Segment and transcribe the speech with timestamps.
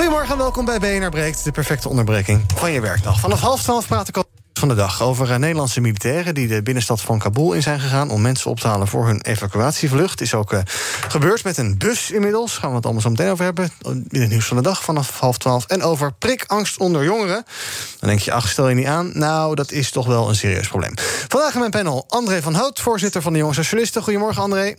[0.00, 3.20] Goedemorgen en welkom bij BNR Breekt, de perfecte onderbreking van je werkdag.
[3.20, 4.16] Vanaf half twaalf praat ik
[4.52, 6.34] van de dag over eh, Nederlandse militairen...
[6.34, 8.88] die de binnenstad van Kabul in zijn gegaan om mensen op te halen...
[8.88, 10.20] voor hun evacuatievlucht.
[10.20, 10.60] Is ook uh,
[11.08, 12.58] gebeurd met een bus inmiddels.
[12.58, 13.70] Gaan we het allemaal zo meteen over hebben.
[14.08, 15.64] In het nieuws van de dag vanaf half twaalf.
[15.66, 17.44] En over prikangst onder jongeren.
[17.98, 19.10] Dan denk je, ach, stel je niet aan.
[19.14, 20.92] Nou, dat is toch wel een serieus probleem.
[21.28, 24.02] Vandaag in mijn panel André van Hout, voorzitter van de Jonge Socialisten.
[24.02, 24.74] Goedemorgen, André.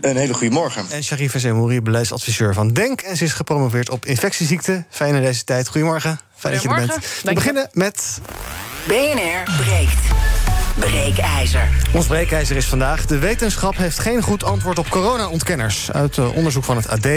[0.00, 0.86] Een hele goede morgen.
[0.90, 3.00] En Sharifa Zemouri, beleidsadviseur van DENK.
[3.00, 4.86] En ze is gepromoveerd op infectieziekten.
[4.90, 5.68] Fijn in deze tijd.
[5.68, 6.20] Goedemorgen.
[6.36, 6.94] Fijn dat je er bent.
[7.22, 8.20] We beginnen met...
[8.86, 10.39] BNR breekt.
[10.80, 11.68] Breekijzer.
[11.92, 13.06] Ons breekijzer is vandaag...
[13.06, 15.92] de wetenschap heeft geen goed antwoord op corona-ontkenners.
[15.92, 17.08] Uit uh, onderzoek van het AD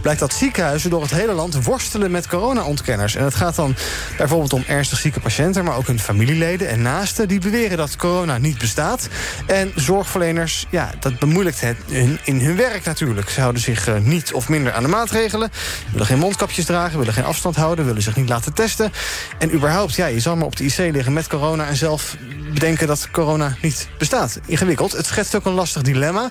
[0.00, 1.64] blijkt dat ziekenhuizen door het hele land...
[1.64, 3.14] worstelen met corona-ontkenners.
[3.14, 3.74] En het gaat dan
[4.16, 5.64] bijvoorbeeld om ernstig zieke patiënten...
[5.64, 9.08] maar ook hun familieleden en naasten die beweren dat corona niet bestaat.
[9.46, 13.30] En zorgverleners, ja, dat bemoeilijkt het in, in hun werk natuurlijk.
[13.30, 15.50] Ze houden zich uh, niet of minder aan de maatregelen...
[15.92, 17.84] willen geen mondkapjes dragen, willen geen afstand houden...
[17.84, 18.92] willen zich niet laten testen.
[19.38, 21.66] En überhaupt, ja, je zal maar op de IC liggen met corona...
[21.66, 22.16] en zelf
[22.64, 24.38] bedenken dat corona niet bestaat.
[24.46, 24.92] Ingewikkeld.
[24.92, 26.30] Het schetst ook een lastig dilemma.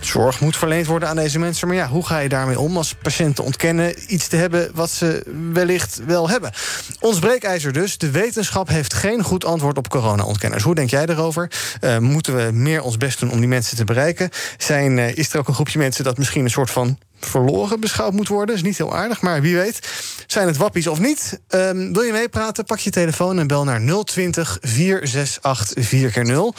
[0.00, 1.68] Zorg moet verleend worden aan deze mensen.
[1.68, 3.94] Maar ja, hoe ga je daarmee om als patiënten ontkennen...
[4.14, 6.52] iets te hebben wat ze wellicht wel hebben?
[7.00, 7.98] Ons breekijzer dus.
[7.98, 10.62] De wetenschap heeft geen goed antwoord op corona-ontkenners.
[10.62, 11.50] Hoe denk jij erover?
[11.80, 14.30] Uh, moeten we meer ons best doen om die mensen te bereiken?
[14.58, 18.12] Zijn, uh, is er ook een groepje mensen dat misschien een soort van verloren beschouwd
[18.12, 18.54] moet worden.
[18.54, 19.88] is niet heel aardig, maar wie weet.
[20.26, 21.40] Zijn het wappies of niet?
[21.48, 22.64] Um, wil je meepraten?
[22.64, 26.58] Pak je telefoon en bel naar 020 468 4x0.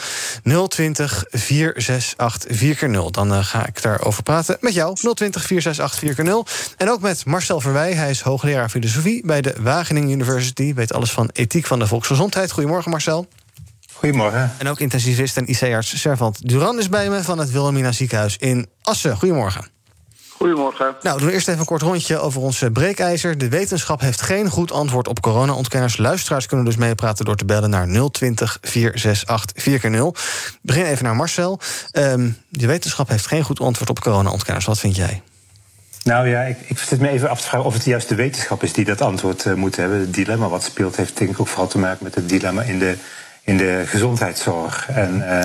[0.68, 3.10] 020 468 4x0.
[3.10, 4.94] Dan uh, ga ik daarover praten met jou.
[5.14, 6.74] 020 468 4x0.
[6.76, 7.92] En ook met Marcel Verwij.
[7.92, 10.74] Hij is hoogleraar filosofie bij de Wageningen University.
[10.74, 12.50] Weet alles van ethiek van de volksgezondheid.
[12.50, 13.28] Goedemorgen, Marcel.
[13.92, 14.52] Goedemorgen.
[14.58, 18.66] En ook intensivist en IC-arts Servant Duran is bij me van het Wilhelmina ziekenhuis in
[18.82, 19.16] Assen.
[19.16, 19.75] Goedemorgen.
[20.36, 20.94] Goedemorgen.
[21.02, 23.38] Nou, doen we eerst even een kort rondje over ons breekijzer.
[23.38, 25.96] De wetenschap heeft geen goed antwoord op corona-ontkenners.
[25.96, 30.20] Luisteraars kunnen dus meepraten door te bellen naar 020 468 4x0.
[30.60, 31.60] Begin even naar Marcel.
[31.92, 34.66] Um, de wetenschap heeft geen goed antwoord op corona-ontkenners.
[34.66, 35.22] Wat vind jij?
[36.04, 38.62] Nou ja, ik, ik zit me even af te vragen of het juist de wetenschap
[38.62, 40.00] is die dat antwoord uh, moet hebben.
[40.00, 42.78] Het dilemma wat speelt heeft denk ik ook vooral te maken met het dilemma in
[42.78, 42.96] de,
[43.42, 44.88] in de gezondheidszorg.
[44.88, 45.42] En uh,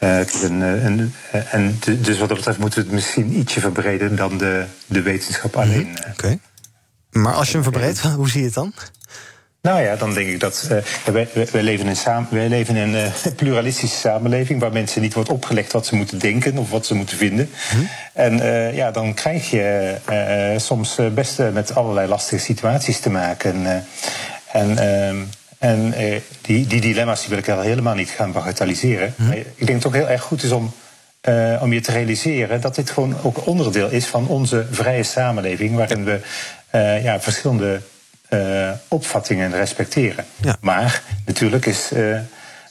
[0.00, 1.12] uh, en, en,
[1.50, 5.56] en, dus wat dat betreft moeten we het misschien ietsje verbreden dan de, de wetenschap
[5.56, 5.86] alleen.
[5.86, 6.10] Mm Oké.
[6.10, 6.38] Okay.
[7.10, 8.72] Maar als je hem verbreedt, hoe zie je het dan?
[9.62, 10.78] Nou ja, dan denk ik dat uh,
[11.12, 15.14] wij, wij, leven in samen, wij leven in een uh, pluralistische samenleving waar mensen niet
[15.14, 17.50] wordt opgelegd wat ze moeten denken of wat ze moeten vinden.
[17.70, 17.76] Hm.
[18.12, 19.96] En uh, ja, dan krijg je
[20.56, 23.84] soms best met allerlei lastige situaties te maken.
[24.52, 25.16] en ehm,
[25.60, 29.14] en eh, die, die dilemma's die wil ik helemaal niet gaan bagatelliseren.
[29.16, 29.32] Hm.
[29.32, 30.72] Ik denk dat het ook heel erg goed is om,
[31.28, 35.76] uh, om je te realiseren dat dit gewoon ook onderdeel is van onze vrije samenleving,
[35.76, 36.20] waarin we
[36.74, 37.80] uh, ja, verschillende
[38.88, 40.24] opvattingen respecteren.
[40.42, 40.56] Ja.
[40.60, 41.90] Maar natuurlijk is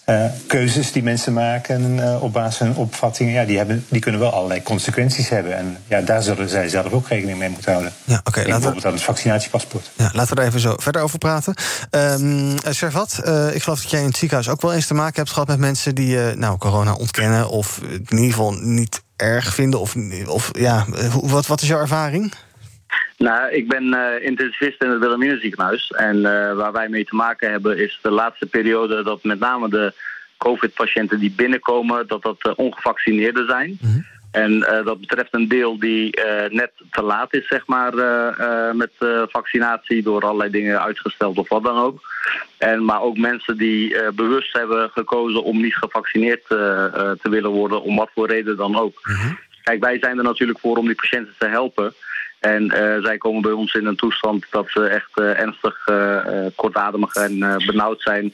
[0.10, 4.02] uh, keuzes die mensen maken uh, op basis van hun opvattingen, ja, die, hebben, die
[4.02, 5.58] kunnen wel allerlei consequenties hebben.
[5.58, 7.94] En ja, daar zullen zij zelf ook rekening mee moeten houden.
[8.04, 9.92] Ja, okay, bijvoorbeeld aan het vaccinatiepaspoort.
[9.96, 11.54] Ja, laten we daar even zo verder over praten.
[11.92, 15.16] Um, Servat, uh, ik geloof dat jij in het ziekenhuis ook wel eens te maken
[15.16, 19.80] hebt gehad met mensen die nou, corona ontkennen of in ieder geval niet erg vinden.
[19.80, 19.96] Of,
[20.28, 20.86] of ja,
[21.22, 22.34] wat, wat is jouw ervaring?
[23.20, 25.92] Nou, ik ben uh, intensivist in het Wilhelmina ziekenhuis.
[25.92, 29.70] En uh, waar wij mee te maken hebben is de laatste periode dat met name
[29.70, 29.94] de
[30.38, 33.78] COVID-patiënten die binnenkomen, dat dat uh, ongevaccineerden zijn.
[33.82, 34.06] Mm -hmm.
[34.32, 36.20] En dat betreft een deel die
[36.50, 37.94] net te laat is, zeg maar,
[38.76, 38.92] met
[39.30, 42.02] vaccinatie door allerlei dingen uitgesteld of wat dan ook.
[42.58, 47.96] En, maar ook mensen die bewust hebben gekozen om niet gevaccineerd te willen worden, om
[47.96, 49.00] wat voor reden dan ook.
[49.04, 49.40] Mm -hmm.
[49.64, 51.94] Kijk, wij zijn er natuurlijk voor om die patiënten te helpen.
[52.40, 56.46] En uh, zij komen bij ons in een toestand dat ze echt uh, ernstig uh,
[56.56, 58.34] kortademig en benauwd zijn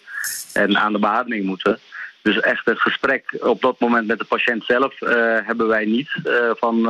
[0.54, 1.80] en aan de beademing moeten.
[2.22, 4.94] Dus echt het gesprek op dat moment met de patiënt zelf
[5.46, 6.10] hebben wij niet
[6.60, 6.82] van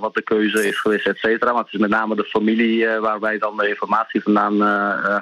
[0.00, 1.52] wat de keuze is geweest, et cetera.
[1.52, 4.60] Maar het is met name de familie waar wij dan de informatie vandaan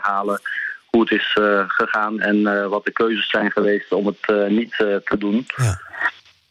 [0.01, 0.41] halen
[0.87, 1.37] hoe het is
[1.67, 5.47] gegaan en wat de keuzes zijn geweest om het niet te doen.
[5.57, 5.81] Ja.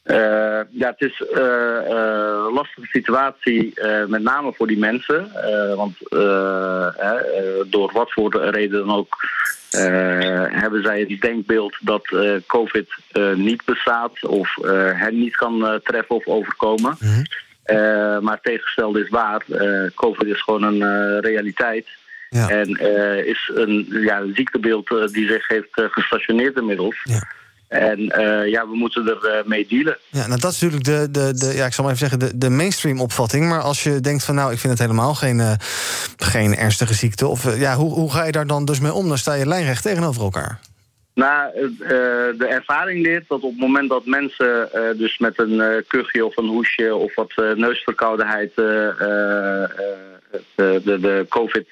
[0.04, 3.74] Ja, het is een lastige situatie,
[4.08, 5.32] met name voor die mensen.
[5.76, 5.98] want
[7.70, 9.16] door wat voor reden dan ook
[10.50, 12.08] hebben zij het denkbeeld dat
[12.48, 12.90] COVID
[13.36, 14.56] niet bestaat of
[14.94, 16.98] hen niet kan treffen of overkomen.
[17.00, 17.24] Mhm.
[18.24, 19.46] maar het tegengestelde is waar.
[19.96, 21.88] COVID is gewoon een realiteit.
[22.30, 22.50] Ja.
[22.50, 22.70] En
[23.26, 27.02] is een ja, ziektebeeld die zich heeft gestationeerd inmiddels.
[27.04, 27.40] Ja.
[27.72, 29.98] En uh, ja, we moeten er uh, mee dealen.
[30.10, 32.38] Ja, nou dat is natuurlijk de, de, de, ja, ik zal maar even zeggen, de,
[32.38, 33.50] de mainstream opvatting.
[33.50, 35.52] Maar als je denkt van nou, ik vind het helemaal geen, uh,
[36.18, 37.28] geen ernstige ziekte.
[37.28, 39.08] Of ja, hoe, hoe ga je daar dan dus mee om?
[39.08, 40.60] Dan sta je lijnrecht tegenover elkaar.
[41.14, 41.52] Nou,
[42.38, 46.48] de ervaring leert dat op het moment dat mensen dus met een kuchje of een
[46.48, 49.70] hoesje of wat neusverkoudheid de,
[50.56, 51.68] de, de COVID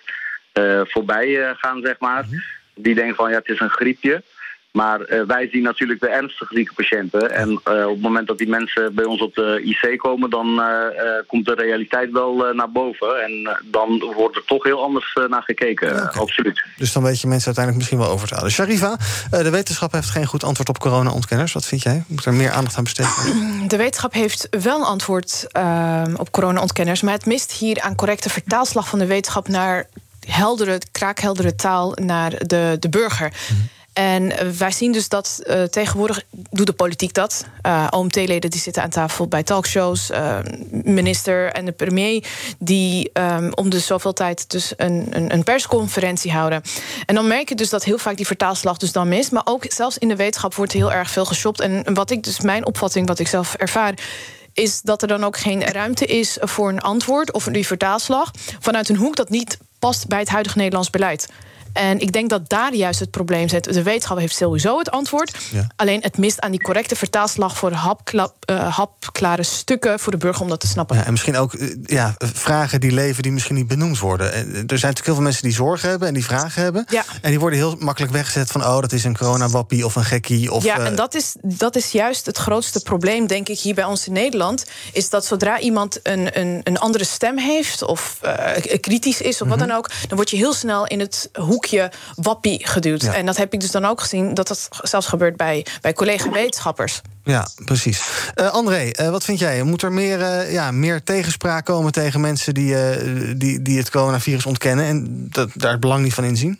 [0.84, 2.26] voorbij gaan, zeg maar.
[2.26, 2.36] Mhm.
[2.76, 4.24] Die denken van ja, het is een griepje.
[4.72, 7.32] Maar uh, wij zien natuurlijk de ernstig zieke patiënten.
[7.32, 10.48] En uh, op het moment dat die mensen bij ons op de IC komen, dan
[10.48, 10.66] uh,
[11.28, 13.24] komt de realiteit wel naar boven.
[13.24, 16.64] En dan wordt er toch heel anders naar gekeken, absoluut.
[16.78, 18.52] Dus dan weet je mensen uiteindelijk misschien wel over te halen.
[18.52, 18.98] Sharifa,
[19.30, 21.54] de wetenschap heeft geen goed antwoord op corona-ontkenners.
[21.54, 22.04] Wat vind jij?
[22.08, 27.02] Moet er meer aandacht aan besteden De wetenschap heeft wel een antwoord ehm, op corona-ontkenners.
[27.02, 29.88] Maar het mist hier aan correcte vertaalslag van de wetenschap naar
[30.28, 33.34] heldere, kraakheldere taal naar de, de burger.
[33.50, 33.60] Mhm.
[33.94, 37.46] En eh, wij zien dus dat uh, tegenwoordig doet de politiek dat.
[37.66, 40.12] Uh, OMT-leden die zitten aan tafel bij talkshows.
[40.12, 40.38] Uh,
[40.72, 42.26] minister en de premier
[42.60, 46.62] die um, om de zoveel tijd dus een, een, een, persconferentie houden.
[47.06, 49.32] En dan merk je dus dat heel vaak die vertaalslag dus dan mist.
[49.32, 51.60] Maar ook zelfs in de wetenschap wordt heel erg veel geshopt.
[51.60, 53.94] En wat ik dus mijn opvatting, wat ik zelf ervaar
[54.54, 58.90] is dat er dan ook geen ruimte is voor een antwoord of die vertaalslag vanuit
[58.90, 61.28] een hoek dat niet past bij het huidige Nederlands beleid.
[61.80, 63.74] En ik denk dat daar juist het probleem zit.
[63.74, 65.38] De wetenschap heeft sowieso het antwoord.
[65.76, 70.42] Alleen het mist aan die correcte vertaalslag voor hapkla uh, hapklare stukken voor de burger
[70.42, 70.98] om dat te snappen.
[70.98, 74.28] Ja, en misschien ook eh, ja, vragen die leven die misschien niet benoemd worden.
[74.28, 76.86] Er zijn natuurlijk heel veel mensen die zorgen hebben en die vragen hebben.
[76.90, 77.04] Ja.
[77.22, 80.52] En die worden heel makkelijk weggezet van oh, dat is een coronawappie of een gekkie.
[80.52, 83.76] Of, ja, en eh, dat is, dat is juist het grootste probleem, denk ik, hier
[83.76, 84.66] bij ons in Nederland.
[84.94, 88.20] Is dat zodra iemand een, een, een andere stem heeft of
[88.82, 89.68] kritisch is of wat mhm.
[89.68, 91.69] dan ook, dan word je heel snel in het hoekje
[92.16, 93.04] wappie geduwd.
[93.04, 97.02] En dat heb ik dus dan ook gezien dat dat zelfs gebeurt bij, bij collega-wetenschappers.
[97.24, 98.02] Ja, precies.
[98.36, 99.64] Uh, André, uh, wat vind jij?
[99.64, 102.76] Moet er meer, uh, ja, meer tegenspraak komen tegen mensen die,
[103.38, 106.60] die, die het coronavirus ontkennen en dat, daar het belang niet van inzien?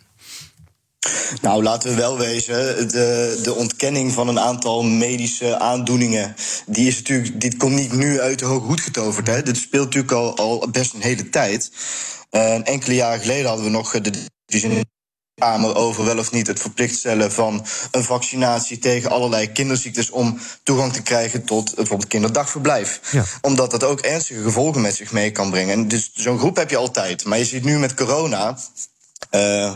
[1.40, 6.34] Nou, laten we wel wezen, de, de ontkenning van een aantal medische aandoeningen,
[6.66, 9.26] die is natuurlijk, dit komt niet nu uit de hoge hoed getoverd.
[9.26, 9.42] Hè.
[9.42, 11.70] Dit speelt natuurlijk al, al best een hele tijd.
[12.64, 14.12] enkele jaren geleden hadden we nog de
[14.46, 14.84] divisie
[15.40, 20.38] Kamer over wel of niet het verplicht stellen van een vaccinatie tegen allerlei kinderziektes om
[20.62, 23.00] toegang te krijgen tot bijvoorbeeld kinderdagverblijf.
[23.10, 23.24] Ja.
[23.40, 25.74] Omdat dat ook ernstige gevolgen met zich mee kan brengen.
[25.74, 27.24] En dus zo'n groep heb je altijd.
[27.24, 28.58] Maar je ziet nu met corona.
[29.30, 29.72] Uh,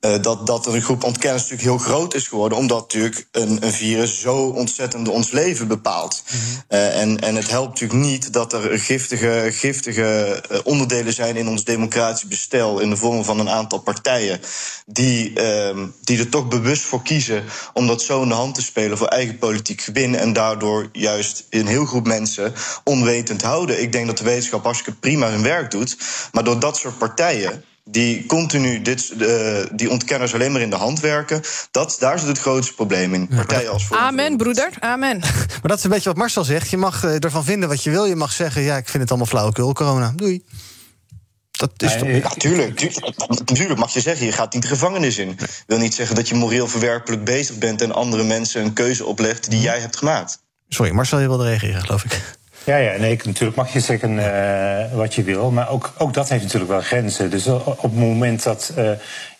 [0.00, 3.72] uh, dat, dat een groep ontkenners natuurlijk heel groot is geworden, omdat natuurlijk een, een
[3.72, 6.22] virus zo ontzettend ons leven bepaalt.
[6.30, 6.78] Mm -hmm.
[6.78, 11.48] uh, en, en het helpt natuurlijk niet dat er giftige, giftige uh, onderdelen zijn in
[11.48, 14.40] ons democratisch bestel in de vorm van een aantal partijen
[14.86, 18.62] die, ehm, die er toch bewust voor kiezen om dat zo in de hand te
[18.62, 22.52] spelen voor eigen politiek gewin en daardoor juist een heel groep mensen
[22.84, 23.82] onwetend houden.
[23.82, 25.96] Ik denk dat de wetenschap hartstikke prima hun werk doet,
[26.32, 30.76] maar door dat soort partijen die continu dit, uh, die ontkenners alleen maar in de
[30.76, 31.42] hand werken.
[31.70, 33.28] Dat, daar zit het grootste probleem in.
[33.28, 34.70] Partijen als Amen, broeder.
[34.78, 35.18] Amen.
[35.60, 36.70] maar dat is een beetje wat Marcel zegt.
[36.70, 38.04] Je mag uh, ervan vinden wat je wil.
[38.04, 40.12] Je mag zeggen, ja, ik vind het allemaal flauwekul, corona.
[40.16, 40.44] Doei.
[41.50, 42.08] Dat is toch...
[42.08, 42.78] Ja, tuurlijk,
[43.44, 45.36] tuurlijk, mag je zeggen, je gaat niet de gevangenis in.
[45.36, 47.82] Dat wil niet zeggen dat je moreel verwerpelijk bezig bent...
[47.82, 50.38] en andere mensen een keuze oplegt die jij hebt gemaakt.
[50.68, 52.22] Sorry, Marcel, je wilde reageren, geloof ik.
[52.66, 55.50] Ja, ja nee, natuurlijk mag je zeggen uh, wat je wil.
[55.50, 57.30] Maar ook, ook dat heeft natuurlijk wel grenzen.
[57.30, 58.90] Dus op het moment dat uh,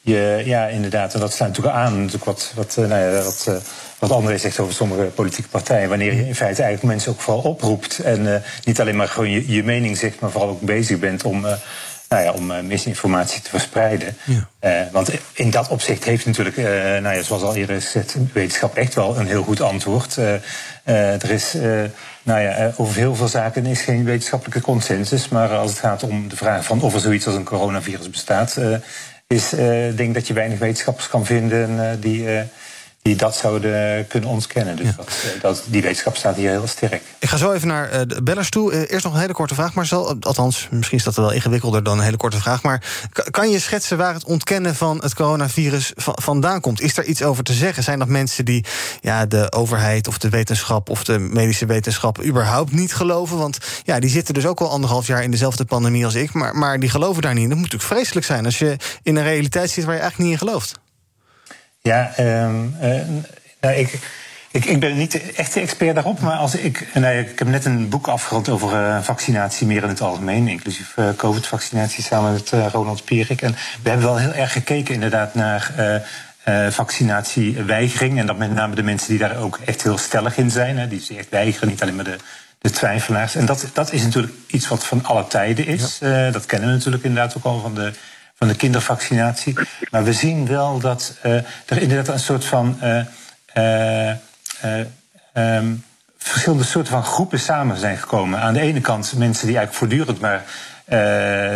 [0.01, 3.51] je, ja, inderdaad, en dat sluit natuurlijk aan, natuurlijk wat, wat, uh, nou ja, wat,
[3.99, 5.89] wat André zegt over sommige politieke partijen.
[5.89, 7.99] Wanneer je in feite eigenlijk mensen ook vooral oproept.
[7.99, 11.47] En niet alleen maar gewoon je, je mening zegt, maar vooral ook bezig bent om.
[12.09, 14.17] Nou ja, om misinformatie te verspreiden.
[14.61, 14.89] Ja.
[14.93, 16.57] want in dat opzicht heeft natuurlijk,
[17.03, 20.17] nou ja, zoals al eerder gezegd, wetenschap echt wel een heel goed antwoord.
[20.85, 21.55] er is
[22.27, 25.29] nou ja, eh, over heel veel zaken is geen wetenschappelijke consensus.
[25.29, 28.61] Maar als het gaat om de vraag van of er zoiets als een coronavirus bestaat,
[29.27, 29.49] is
[29.95, 32.29] denk dat je weinig wetenschappers kan vinden die,
[33.07, 34.77] die dat zouden kunnen ontkennen.
[34.77, 35.11] Dus dat,
[35.41, 37.03] dat, die wetenschap staat hier heel sterk.
[37.19, 38.89] Ik ga zo even naar de bellers toe.
[38.89, 40.17] eerst nog een hele korte vraag, Marcel.
[40.21, 42.63] Althans, misschien is dat wel ingewikkelder dan een hele korte vraag.
[42.63, 42.83] Maar
[43.31, 46.81] kan je schetsen waar het ontkennen van het coronavirus vandaan komt?
[46.81, 47.83] Is daar iets over te zeggen?
[47.83, 48.65] Zijn dat mensen die
[49.01, 53.39] ja, de overheid of de wetenschap of de medische wetenschap überhaupt niet geloven?
[53.39, 56.57] Want ja, die zitten dus ook al anderhalf jaar in dezelfde pandemie als ik, maar,
[56.57, 57.49] maar die geloven daar niet.
[57.49, 60.41] Dat moet natuurlijk vreselijk zijn als je in een realiteit zit waar je eigenlijk niet
[60.41, 60.85] in gelooft.
[61.87, 62.77] Ja, um,
[63.61, 63.99] nou, ik.
[64.51, 67.65] Ik, ik, ben niet echt de expert daarop, maar als ik, nou, ik heb net
[67.65, 72.53] een boek afgerond over uh, vaccinatie meer in het algemeen, inclusief uh, COVID-vaccinatie samen met
[72.53, 73.43] uh, Ronald Pierik.
[73.43, 73.53] En
[73.83, 75.73] we hebben wel heel erg gekeken inderdaad naar
[76.71, 78.19] vaccinatieweigering.
[78.19, 80.89] En dat met name de mensen die daar ook echt heel stellig in zijn, hè,
[80.89, 82.17] die ze echt weigeren, niet alleen maar de,
[82.59, 83.35] de twijfelaars.
[83.35, 85.99] En dat, dat is natuurlijk iets wat van alle tijden is.
[86.33, 87.93] dat kennen we natuurlijk inderdaad ook al van de
[88.37, 89.59] van de kindervaccinatie.
[89.91, 91.35] Maar we zien wel dat uh,
[91.67, 92.79] er inderdaad een soort van.
[93.55, 94.11] Uh,
[95.35, 95.85] um,
[96.19, 98.41] verschillende soorten van groepen samen zijn gekomen.
[98.41, 100.45] Aan de ene kant mensen die eigenlijk voortdurend maar.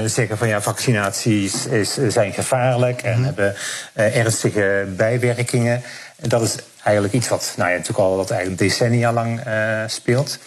[0.09, 3.25] zeggen van ja, vaccinaties is, zijn gevaarlijk en mhm.
[3.25, 3.55] hebben
[3.95, 5.83] ernstige bijwerkingen.
[6.17, 9.41] Dat is eigenlijk iets wat nou ja, natuurlijk al wat eigenlijk decennia lang
[9.87, 10.39] speelt.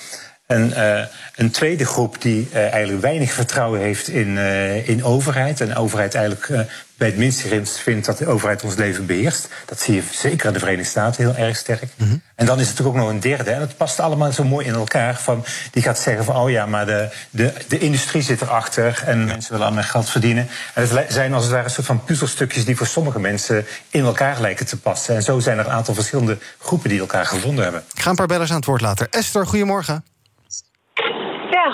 [0.46, 5.62] En uh, een tweede groep die uh, eigenlijk weinig vertrouwen heeft in, uh, in overheid.
[5.62, 9.48] En de overheid eigenlijk bij het minste vindt dat de overheid ons leven beheerst.
[9.66, 11.90] Dat zie je zeker in de Verenigde Staten heel erg sterk.
[11.98, 12.22] Mm -hmm.
[12.36, 13.52] En dan is het natuurlijk ook nog een derde.
[13.52, 15.16] En het past allemaal zo mooi in elkaar.
[15.16, 19.04] Van, die gaat zeggen van, oh ja, maar de, de, de industrie zit erachter.
[19.06, 19.26] En ja.
[19.26, 20.48] mensen willen allemaal geld verdienen.
[20.74, 22.66] En het zijn als het ware een soort van puzzelstukjes...
[22.66, 25.16] die voor sommige mensen in elkaar lijken te passen.
[25.16, 27.84] En zo zijn er een aantal verschillende groepen die elkaar gevonden hebben.
[27.94, 29.12] Ik ga een paar bellers aan het woord laten.
[29.12, 30.04] Esther, goedemorgen.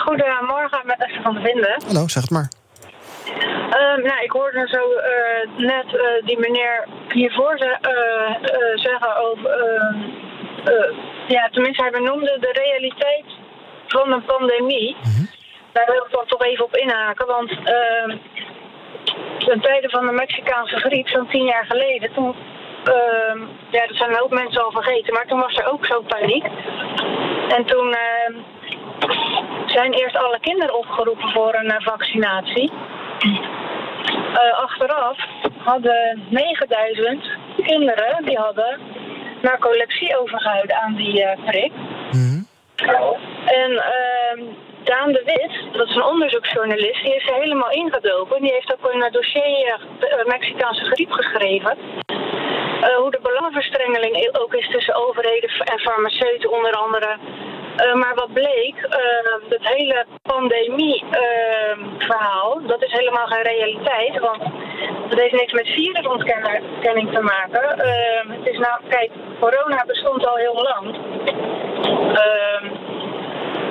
[0.10, 1.82] Goedemorgen met Esther van de Vinden.
[1.86, 2.50] Hallo, zeg het maar.
[3.80, 9.50] Um, nou, ik hoorde zo uh, net uh, die meneer hiervoor ze, uh, zeggen over.
[9.50, 10.94] Ehm,
[11.28, 13.26] ja, tenminste, hij benoemde de realiteit
[13.88, 14.96] van een pandemie.
[15.02, 15.30] -hmm.
[15.72, 17.28] Daar wil ik dan toch even op inhaken.
[17.28, 18.18] Want ehm,
[19.38, 22.36] ten tijde van de Mexicaanse griep, zo'n tien jaar geleden, toen.
[23.72, 26.46] ja, dat zijn een hoop mensen al vergeten, maar toen was er ook zo paniek.
[27.50, 27.96] En toen
[29.66, 32.72] zijn eerst alle kinderen opgeroepen voor een uh, vaccinatie.
[33.24, 35.18] Uh, achteraf
[35.58, 37.26] hadden 9000
[37.56, 38.80] kinderen die hadden
[39.42, 41.72] narcolepsie overgehouden aan die uh, prik.
[42.12, 42.48] Mm-hmm.
[43.46, 44.46] En uh,
[44.84, 48.42] Daan de Wit, dat is een onderzoeksjournalist, die is er helemaal ingedoken.
[48.42, 49.80] Die heeft ook een dossier
[50.26, 51.78] Mexicaanse griep geschreven.
[52.98, 57.18] hoe de belangenverstrengeling ook is tussen overheden en farmaceuten onder andere
[57.86, 58.90] uh, maar wat bleek, uh,
[59.50, 64.20] dat hele pandemie-verhaal, uh, dat is helemaal geen realiteit.
[64.20, 64.42] Want
[65.10, 67.78] dat heeft niks met virusontkenning te maken.
[68.28, 70.98] het is nou, kijk, corona bestond al heel lang.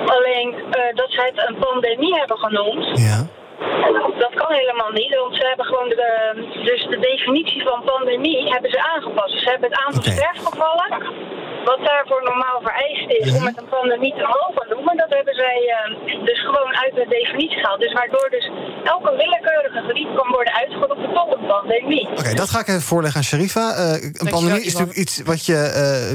[0.05, 0.55] alleen
[0.93, 2.85] dat zij het een pandemie hebben genoemd.
[2.93, 3.27] Ja.
[4.17, 8.71] Dat kan helemaal niet, want ze hebben gewoon de, dus de definitie van pandemie hebben
[8.71, 9.31] ze aangepast.
[9.31, 10.13] Dus ze hebben het aantal okay.
[10.13, 10.87] sterfgevallen
[11.71, 15.59] wat daarvoor normaal vereist is om met een pandemie te mogen noemen, dat hebben zij
[15.75, 17.79] uh, dus gewoon uit de definitie gehaald.
[17.79, 18.49] Dus waardoor dus
[18.83, 22.07] elke willekeurige griep kan worden uitgeroepen tot een pandemie.
[22.09, 23.65] Oké, okay, dat ga ik even voorleggen aan Sharifa.
[23.77, 25.57] Uh, een pandemie is natuurlijk iets wat je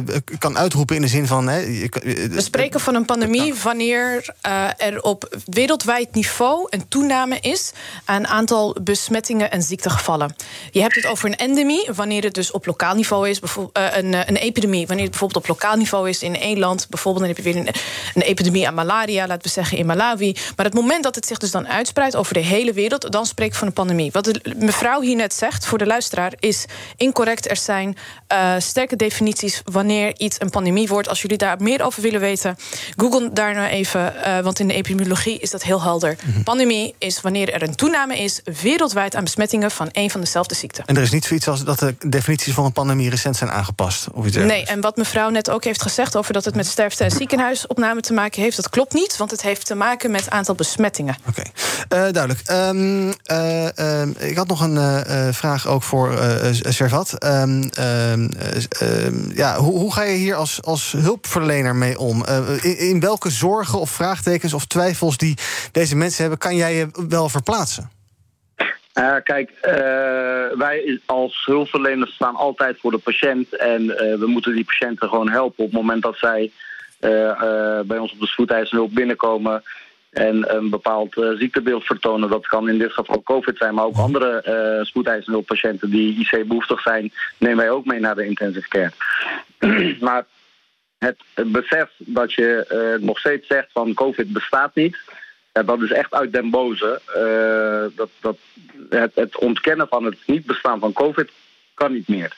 [0.08, 1.48] uh, kan uitroepen in de zin van...
[1.48, 1.88] Hè, je,
[2.30, 4.34] We spreken van een pandemie wanneer
[4.76, 7.72] er op wereldwijd niveau een toename is...
[8.04, 10.36] aan een aantal besmettingen en ziektegevallen.
[10.70, 13.40] Je hebt het over een endemie, wanneer het dus op lokaal niveau is.
[13.72, 16.86] een, een epidemie, wanneer het bijvoorbeeld op lokaal niveau is in één land.
[16.88, 17.74] Bijvoorbeeld dan heb je weer een,
[18.14, 20.36] een, epidemie aan malaria, laten we zeggen in Malawi.
[20.56, 23.48] Maar het moment dat het zich dus dan uitspreidt over de hele wereld, dan spreek
[23.48, 24.12] ik van een pandemie.
[24.12, 26.64] Wat de mevrouw hier net zegt voor de luisteraar is
[26.96, 27.50] incorrect.
[27.50, 27.96] Er zijn
[28.32, 31.08] uh, sterke definities wanneer iets een pandemie wordt.
[31.08, 32.56] Als jullie daar meer over willen weten,
[32.96, 34.14] google daar nou even.
[34.26, 36.16] Uh, want in de epidemiologie is dat heel helder.
[36.24, 36.42] Mm -hmm.
[36.42, 40.82] Pandemie is wanneer er een toename is wereldwijd aan besmettingen van één van dezelfde ziekte.
[40.86, 44.06] En er is niet zoiets als dat de definities van een pandemie recent zijn aangepast?
[44.12, 47.04] Of iets nee, en wat mevrouw net ook heeft gezegd over dat het met sterfte
[47.04, 50.54] en ziekenhuisopname te maken heeft, dat klopt niet, want het heeft te maken met aantal
[50.54, 51.16] besmettingen.
[51.28, 51.46] Oké, uh,
[51.88, 52.40] duidelijk.
[52.50, 56.18] Um, uh, uh, ik had nog een vraag ook voor
[56.50, 57.24] Servat.
[57.24, 57.70] Um,
[59.34, 62.24] ja, hoe, hoe, ga je hier als, als hulpverlener mee om?
[62.60, 65.38] In, in welke zorgen of vraagtekens of twijfels die
[65.72, 67.90] deze mensen hebben, kan jij je wel verplaatsen?
[68.94, 73.56] Uh, kijk, uh, wij als hulpverleners staan altijd voor de patiënt.
[73.56, 76.50] En uh, we moeten die patiënten gewoon helpen op het moment dat zij
[77.86, 79.62] bij ons op de spoedeisende hulp binnenkomen.
[80.10, 82.28] en een bepaald ziektebeeld vertonen.
[82.28, 87.12] Dat kan in dit geval COVID zijn, maar ook andere spoedeisende hulppatiënten die IC-behoeftig zijn,
[87.38, 88.92] nemen wij ook mee naar de intensive care.
[90.06, 90.24] maar
[90.98, 94.98] het, besef dat je nog steeds zegt van COVID bestaat niet,
[95.54, 97.00] ja, dat is echt uit den boze.
[97.96, 98.36] dat, dat,
[98.88, 101.30] het, het ontkennen van het niet bestaan van COVID
[101.74, 102.36] kan niet meer.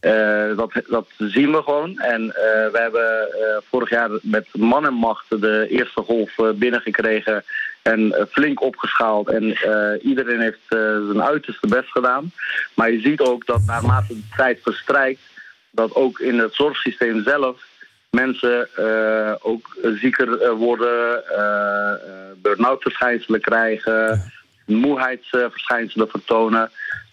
[0.00, 1.98] Uh, dat, dat zien we gewoon.
[1.98, 2.32] En uh,
[2.72, 3.28] we hebben
[3.70, 7.44] vorig jaar met man en macht de eerste golf binnengekregen
[7.82, 9.28] en flink opgeschaald.
[9.28, 9.44] En
[10.02, 12.32] iedereen heeft zijn uiterste best gedaan.
[12.74, 15.20] Maar je ziet ook dat naarmate de tijd verstrijkt,
[15.70, 17.69] dat ook in het zorgsysteem zelf
[18.10, 18.68] mensen
[19.42, 21.22] ook zieker worden,
[22.42, 24.32] burn-out verschijnselen krijgen,
[24.66, 26.70] moeheidsverschijnselen vertonen.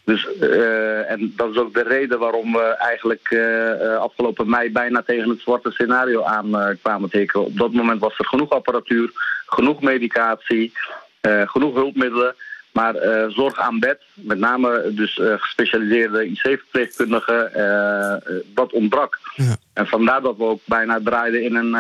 [0.08, 5.02] Dus, uh, en dat is ook de reden waarom we eigenlijk uh, afgelopen mei bijna
[5.02, 7.46] tegen het zwarte scenario aan uh, kwamen tekenen.
[7.46, 9.12] Op dat moment was er genoeg apparatuur,
[9.46, 10.72] genoeg medicatie,
[11.46, 12.36] genoeg hulpmiddelen.
[12.78, 19.20] Maar uh, zorg aan bed, met name dus uh, gespecialiseerde IC-verpleegkundigen, uh, dat ontbrak.
[19.36, 19.56] Ja.
[19.74, 21.78] En vandaar dat we ook bijna draaiden in een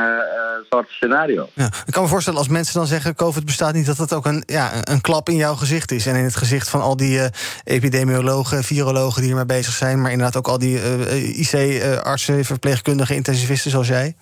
[0.69, 1.49] zwart scenario.
[1.53, 1.65] Ja.
[1.85, 3.15] Ik kan me voorstellen als mensen dan zeggen...
[3.15, 6.05] COVID bestaat niet, dat dat ook een, ja, een klap in jouw gezicht is.
[6.05, 7.19] En in het gezicht van al die
[7.63, 10.01] epidemiologen, virologen die ermee bezig zijn...
[10.01, 10.79] maar inderdaad ook al die
[11.33, 14.15] IC-artsen, verpleegkundigen, intensivisten zoals jij.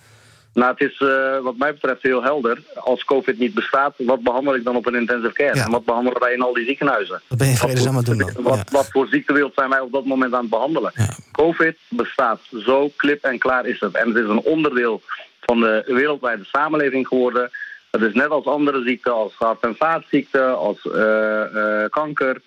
[0.56, 2.64] Nou, het is uh, wat mij betreft heel helder.
[2.76, 5.62] Als COVID niet bestaat, wat behandel ik dan op een intensive care?
[5.62, 7.22] En wat behandelen wij in al die ziekenhuizen?
[7.28, 8.32] Wat ben je vredesnaam aan doen dan?
[8.38, 10.94] Wat, wat, voor ziektebeeld zijn wij op dat moment aan het behandelen?
[11.32, 12.40] COVID bestaat.
[12.66, 13.96] Zo klip en klaar is het.
[13.96, 15.02] En het is een onderdeel
[15.42, 17.52] van de wereldwijde samenleving geworden.
[17.92, 20.94] Het is net als andere ziekten, als hart- en vaatziekten, als uh,
[21.54, 22.42] uh, kanker,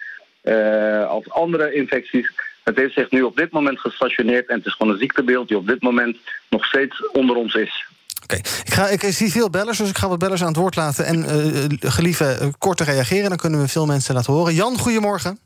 [1.09, 2.33] als andere infecties.
[2.65, 5.57] Het heeft zich nu op dit moment gestationeerd en het is gewoon een ziektebeeld die
[5.57, 6.17] op dit moment
[6.49, 7.88] nog steeds onder ons is.
[8.29, 10.77] Oké, ik, ga, ik zie veel bellers, dus ik ga wat bellers aan het woord
[10.77, 11.05] laten.
[11.05, 14.55] En uh, gelieve uh, kort te reageren, dan kunnen we veel mensen laten horen.
[14.55, 15.39] Jan, goedemorgen.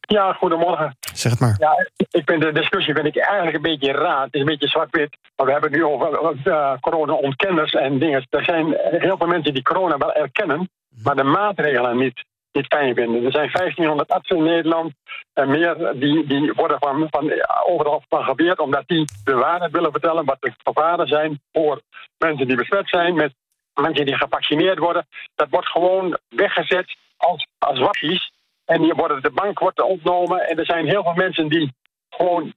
[0.00, 0.96] Ja, goedemorgen.
[1.14, 1.56] Zeg het maar.
[1.58, 1.72] Ja,
[2.10, 4.24] ik vind de discussie vind ik eigenlijk een beetje raar.
[4.24, 5.16] Het is een beetje zwart-wit.
[5.36, 8.26] Maar we hebben het nu over uh, corona-ontkenners en dingen.
[8.30, 10.70] Er zijn heel veel mensen die corona wel erkennen,
[11.02, 12.24] maar de maatregelen niet,
[12.58, 13.24] niet fijn vinden.
[13.24, 14.92] Er zijn 1500 artsen in Nederland
[15.32, 17.32] en meer die, die worden van, van
[17.66, 21.80] overal van geweerd omdat die de waarheid willen vertellen wat de gevaren zijn voor
[22.18, 23.34] mensen die besmet zijn met
[23.74, 25.06] mensen die gevaccineerd worden.
[25.34, 28.32] Dat wordt gewoon weggezet als, als wappies.
[28.64, 30.40] En die worden, de bank wordt ontnomen.
[30.48, 31.72] En er zijn heel veel mensen die
[32.10, 32.52] gewoon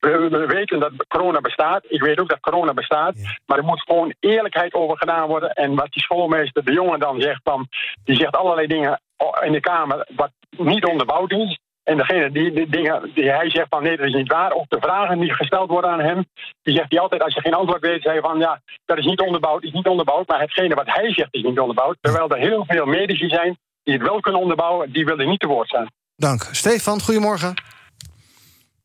[0.00, 1.84] we weten dat corona bestaat.
[1.88, 3.14] Ik weet ook dat corona bestaat.
[3.46, 5.50] Maar er moet gewoon eerlijkheid over gedaan worden.
[5.50, 7.68] En wat die schoolmeester de jongen dan zegt, dan,
[8.04, 9.00] die zegt allerlei dingen
[9.40, 11.58] in de Kamer wat niet onderbouwd is.
[11.82, 14.52] En degene die, die dingen die hij zegt van nee, dat is niet waar.
[14.52, 16.24] Of de vragen die gesteld worden aan hem,
[16.62, 19.20] die zegt hij altijd als je geen antwoord weet, zei van ja, dat is niet
[19.20, 20.28] onderbouwd, is niet onderbouwd.
[20.28, 21.96] Maar hetgene wat hij zegt is niet onderbouwd.
[22.00, 25.46] Terwijl er heel veel medici zijn die het wel kunnen onderbouwen, die willen niet te
[25.46, 25.86] woord staan.
[26.16, 26.42] Dank.
[26.52, 27.54] Stefan, goedemorgen.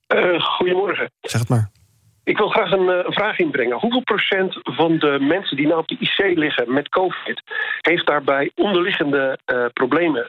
[0.07, 1.11] Uh, goedemorgen.
[1.21, 1.69] Zeg het maar.
[2.25, 3.79] Ik wil graag een, een, vraag inbrengen.
[3.79, 7.41] Hoeveel procent van de mensen die nou op de IC liggen met COVID...
[7.81, 10.27] heeft daarbij onderliggende uh, problemen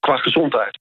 [0.00, 0.78] qua gezondheid?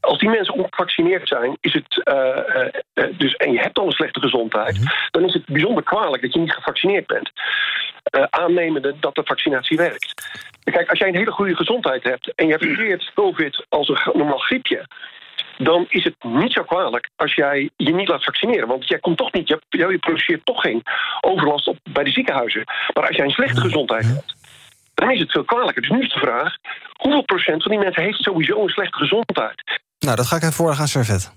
[0.00, 4.20] Als die mensen ongevaccineerd zijn, is het, uh, dus, en je hebt al een slechte
[4.20, 4.78] gezondheid...
[4.78, 4.92] Mm-hmm.
[5.10, 7.30] dan is het bijzonder kwalijk dat je niet gevaccineerd bent.
[8.30, 10.14] aannemende dat de vaccinatie werkt.
[10.64, 12.34] Kijk, als jij een hele goede gezondheid hebt...
[12.34, 14.86] en je hebt COVID als een normaal griepje
[15.58, 18.68] dan is het niet zo kwalijk als jij je niet laat vaccineren.
[18.68, 20.82] Want jij komt toch niet, je, je produceert toch geen
[21.20, 22.64] overlast op bij de ziekenhuizen.
[22.94, 24.34] Maar als jij een slechte gezondheid hebt,
[24.94, 25.82] dan is het veel kwalijker.
[25.82, 26.56] Dus nu is de vraag,
[26.92, 29.80] hoeveel procent van die mensen heeft sowieso een slechte gezondheid?
[29.98, 31.32] Nou, dat ga ik even voor gaan Servet.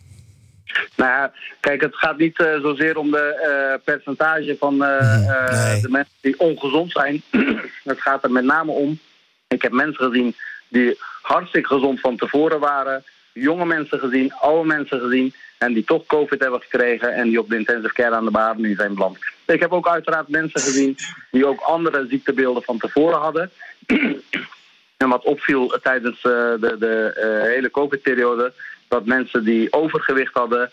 [0.96, 5.82] Nou ja, kijk, het gaat niet uh, zozeer om de uh, percentage van uh, nee.
[5.82, 7.22] de mensen die ongezond zijn.
[7.84, 9.00] het gaat er met name om.
[9.48, 10.36] Ik heb mensen gezien
[10.68, 10.98] die
[11.30, 15.34] hartstikke gezond van tevoren waren jonge mensen gezien, oude mensen gezien...
[15.58, 18.62] en die toch COVID hebben gekregen en die op de intensive care aan de baan
[18.62, 19.18] nu zijn beland.
[19.46, 20.98] Ik heb ook uiteraard mensen gezien
[21.32, 23.52] die ook andere ziektebeelden van tevoren hadden...
[24.98, 28.54] en wat opviel tijdens uh, de, de uh, hele COVID-periode...
[28.88, 30.72] dat mensen die overgewicht hadden,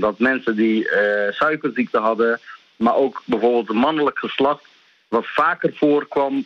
[0.00, 2.40] dat mensen die uh, suikerziekte hadden...
[2.76, 4.64] maar ook bijvoorbeeld mannelijk geslacht
[5.08, 6.36] wat vaker voorkwam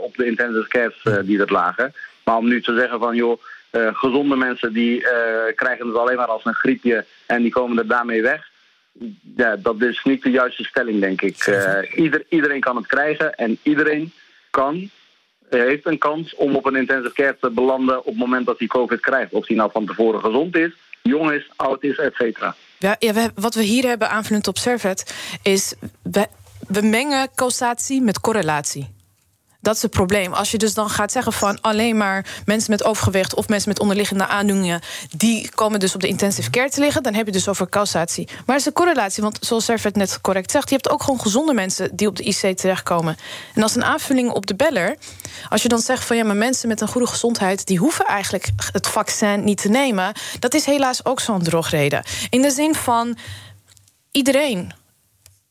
[0.00, 1.94] op de intensive care die er lagen.
[2.30, 3.40] Maar om nu te zeggen van, joh,
[3.72, 5.08] uh, gezonde mensen die uh,
[5.54, 8.48] krijgen het alleen maar als een griepje en die komen er daarmee weg.
[9.36, 11.46] Ja, dat is niet de juiste stelling, denk ik.
[11.46, 14.12] Uh, ieder, iedereen kan het krijgen en iedereen
[14.50, 14.90] kan,
[15.48, 18.68] heeft een kans om op een intensive care te belanden op het moment dat hij
[18.68, 19.32] COVID krijgt.
[19.32, 22.54] Of hij nou van tevoren gezond is, jong is, oud is, et cetera.
[22.78, 25.74] Ja, ja we, wat we hier hebben aanvullend op Servet is...
[26.02, 26.26] we,
[26.68, 28.98] we mengen causatie met correlatie.
[29.62, 30.32] Dat is het probleem.
[30.32, 33.80] Als je dus dan gaat zeggen van alleen maar mensen met overgewicht of mensen met
[33.80, 34.80] onderliggende aandoeningen,
[35.16, 38.28] die komen dus op de intensive care te liggen, dan heb je dus over causatie.
[38.28, 41.20] Maar er is een correlatie, want zoals Servet net correct zegt, je hebt ook gewoon
[41.20, 43.16] gezonde mensen die op de IC terechtkomen.
[43.54, 44.96] En als een aanvulling op de beller,
[45.48, 48.48] als je dan zegt van ja, maar mensen met een goede gezondheid, die hoeven eigenlijk
[48.72, 52.02] het vaccin niet te nemen, dat is helaas ook zo'n drogreden.
[52.30, 53.16] In de zin van
[54.10, 54.72] iedereen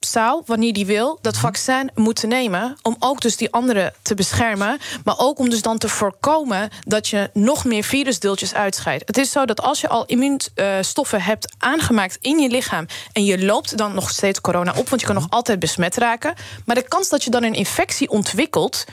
[0.05, 2.77] zou, wanneer die wil, dat vaccin moeten nemen.
[2.81, 4.79] Om ook dus die anderen te beschermen.
[5.03, 9.07] Maar ook om dus dan te voorkomen dat je nog meer virusdeeltjes uitscheidt.
[9.07, 12.85] Het is zo dat als je al immuunstoffen hebt aangemaakt in je lichaam.
[13.13, 16.33] en je loopt dan nog steeds corona op, want je kan nog altijd besmet raken.
[16.65, 18.85] Maar de kans dat je dan een infectie ontwikkelt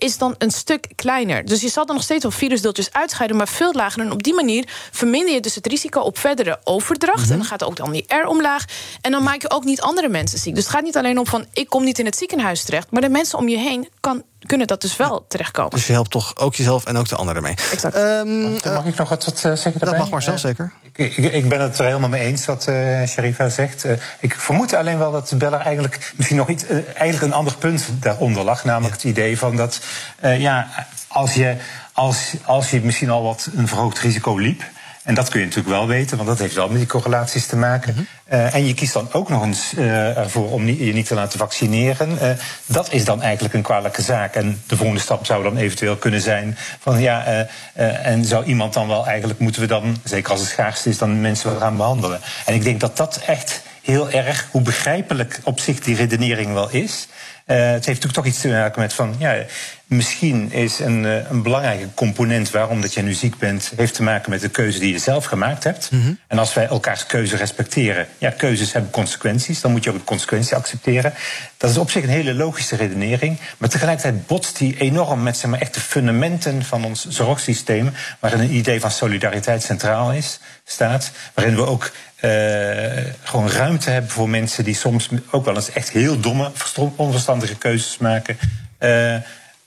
[0.00, 1.44] is dan een stuk kleiner.
[1.44, 4.02] Dus je zal dan nog steeds wel virusdeeltjes uitscheiden, maar veel lager.
[4.02, 7.30] En op die manier verminder je dus het risico op verdere overdracht.
[7.30, 8.64] En dan gaat ook dan die R omlaag.
[9.00, 10.54] En dan maak je ook niet andere mensen ziek.
[10.54, 13.00] Dus het gaat niet alleen om van ik kom niet in het ziekenhuis terecht, maar
[13.00, 15.70] de mensen om je heen kan kunnen dat dus wel terechtkomen.
[15.70, 17.54] Dus je helpt toch ook jezelf en ook de anderen mee.
[17.72, 17.94] Exact.
[17.94, 19.98] Ehm, Mag ik nog wat, wat eh, zeggen dat daarbij?
[19.98, 20.72] mag maar zelf Eh, zeker.
[20.92, 23.84] Ik, ik, ik ben het er helemaal mee eens wat eh Sharifa zegt.
[24.20, 27.84] Ik vermoed alleen wel dat de beller eigenlijk misschien nog iets, eigenlijk een ander punt
[28.00, 28.64] daaronder lag.
[28.64, 29.80] Namelijk het idee van dat
[30.20, 30.68] eh, ja,
[31.08, 31.56] als, je,
[31.92, 34.62] als, als je misschien al wat een verhoogd risico liep.
[35.02, 37.56] En dat kun je natuurlijk wel weten, want dat heeft wel met die correlaties te
[37.56, 38.08] maken.
[38.24, 41.38] Eh, en je kiest dan ook nog eens eh, ervoor om je niet te laten
[41.38, 42.18] vaccineren.
[42.18, 42.30] Eh,
[42.66, 44.34] dat is dan eigenlijk een kwalijke zaak.
[44.34, 47.46] En de volgende stap zou dan eventueel kunnen zijn van ja,
[48.02, 51.20] en zou iemand dan wel eigenlijk moeten we dan, zeker als het schaarste is, dan
[51.20, 52.20] mensen wel gaan behandelen.
[52.44, 56.70] En ik denk dat dat echt heel erg, hoe begrijpelijk op zich die redenering wel
[56.70, 57.08] is.
[57.44, 59.34] Het heeft natuurlijk toch iets te maken met van, ja,
[59.90, 64.02] misschien is een, eh, een belangrijke component waarom dat jij nu ziek bent, heeft te
[64.02, 65.90] maken met de keuze die je zelf gemaakt hebt.
[66.26, 70.04] En als wij elkaars keuze respecteren, ja, keuzes hebben consequenties, dan moet je ook de
[70.04, 71.14] consequentie accepteren.
[71.56, 75.50] Dat is op zich een hele logische redenering, maar tegelijkertijd botst die enorm met zeg
[75.50, 81.10] maar, echt de fundamenten van ons zorgsysteem, waarin een idee van solidariteit centraal is, staat,
[81.34, 82.30] waarin we ook eh,
[83.22, 86.50] gewoon ruimte hebben voor mensen die soms ook wel eens echt heel domme,
[86.96, 88.38] onverstandige keuzes maken.
[88.78, 89.16] Eh,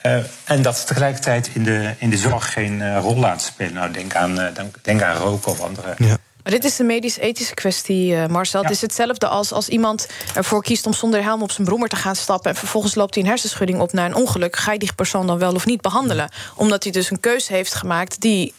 [0.04, 3.74] eh, en dat ze tegelijkertijd in de, in de zorg geen eh, rol laten spelen.
[3.74, 5.94] Nou, denk aan, eh, denk, aan roken of andere.
[5.98, 8.62] Maar dit is een medisch-ethische kwestie, eh, Marcel.
[8.62, 11.96] Het is hetzelfde als als iemand ervoor kiest om zonder helm op zijn brommer te
[11.96, 12.50] gaan stappen.
[12.50, 14.56] en vervolgens loopt hij een hersenschudding op na een ongeluk.
[14.56, 16.30] Ga je die persoon dan wel of niet behandelen?
[16.56, 18.54] Omdat hij dus een keuze heeft gemaakt die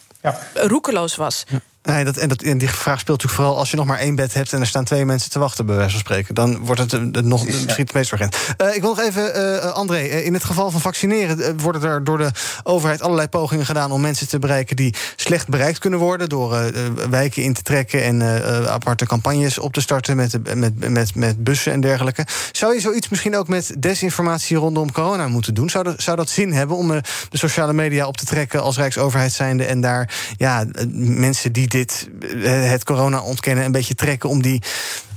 [0.54, 1.44] roekeloos was.
[1.86, 4.14] Nee, dat, en, dat, en die vraag speelt natuurlijk vooral als je nog maar één
[4.14, 4.52] bed hebt...
[4.52, 6.34] en er staan twee mensen te wachten, bij wijze van spreken.
[6.34, 8.36] Dan wordt het, eh, nog misschien het meest urgent.
[8.56, 11.40] Eh, ik wil nog even, eh, André, in het geval van vaccineren...
[11.40, 12.30] eh, worden er door de
[12.62, 13.90] overheid allerlei pogingen gedaan...
[13.90, 16.28] om mensen te bereiken die slecht bereikt kunnen worden...
[16.28, 16.72] door
[17.10, 18.22] wijken in te trekken en
[18.68, 20.16] aparte campagnes op te starten...
[20.16, 22.26] Met, met, met, met bussen en dergelijke.
[22.52, 25.70] Zou je zoiets misschien ook met desinformatie rondom corona moeten doen?
[25.70, 28.62] Zou dat, zou dat zin hebben om de sociale media op te trekken...
[28.62, 33.64] als rijksoverheid zijnde en daar ja, mensen die dit, eh, het corona ontkennen...
[33.64, 34.62] een beetje trekken om die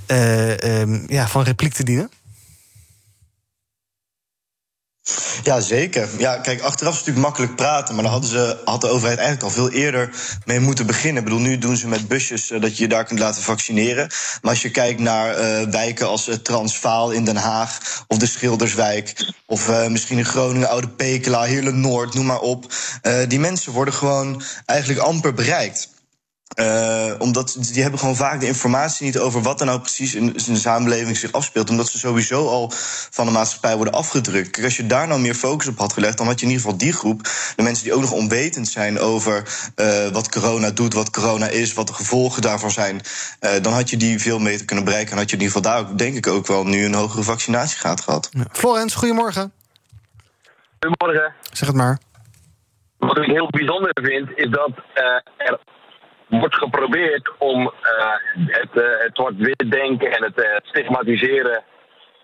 [0.05, 2.09] eh, ehm, ja, van repliek te dienen?
[5.43, 6.09] Ja, zeker.
[6.17, 9.19] Ja, kijk, achteraf is het natuurlijk makkelijk praten, maar dan hadden ze, had de overheid
[9.19, 10.09] eigenlijk al veel eerder
[10.45, 11.17] mee moeten beginnen.
[11.17, 14.07] Ik bedoel, nu doen ze met busjes eh, dat je je daar kunt laten vaccineren.
[14.41, 15.35] Maar als je kijkt naar
[15.71, 21.43] wijken als Transvaal in Den Haag of de Schilderswijk, of misschien in Groningen, Oude Pekela,
[21.43, 22.73] Heerlen Noord, noem maar op.
[23.27, 25.89] die mensen worden gewoon eigenlijk amper bereikt.
[26.55, 30.23] Eh, omdat die hebben gewoon vaak de informatie niet over wat er nou precies in,
[30.23, 31.69] in de samenleving zich afspeelt.
[31.69, 32.71] Omdat ze sowieso al
[33.09, 34.49] van de maatschappij worden afgedrukt.
[34.49, 36.65] Kijk, als je daar nou meer focus op had gelegd, dan had je in ieder
[36.65, 37.23] geval die groep,
[37.55, 39.43] de mensen die ook nog onwetend zijn over
[39.75, 43.01] eh, wat corona doet, wat corona is, wat de gevolgen daarvan zijn.
[43.39, 45.11] eh, dan had je die veel meer kunnen bereiken.
[45.11, 47.23] En had je in ieder geval daar ook, denk ik ook wel nu een hogere
[47.23, 48.29] vaccinatiegraad gehad.
[48.51, 49.51] Florence, goedemorgen.
[50.79, 51.33] Goedemorgen.
[51.51, 51.99] Zeg het maar.
[52.97, 55.59] Wat ik heel bijzonder vind, is dat er
[56.29, 58.13] wordt geprobeerd om eh,
[58.45, 61.63] het, eh, het zwart-wit denken en het eh, stigmatiseren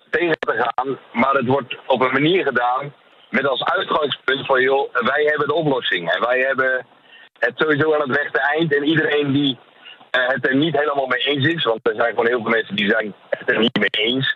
[0.09, 0.97] tegen te gaan.
[1.11, 2.93] Maar het wordt op een manier gedaan
[3.29, 6.11] met als uitgangspunt van, joh, wij hebben de oplossing.
[6.11, 6.85] En wij hebben
[7.39, 8.75] het sowieso aan het rechte eind.
[8.75, 9.57] En iedereen die
[10.11, 12.89] het er niet helemaal mee eens is, want er zijn gewoon heel veel mensen die
[12.89, 14.35] zijn het er niet mee eens.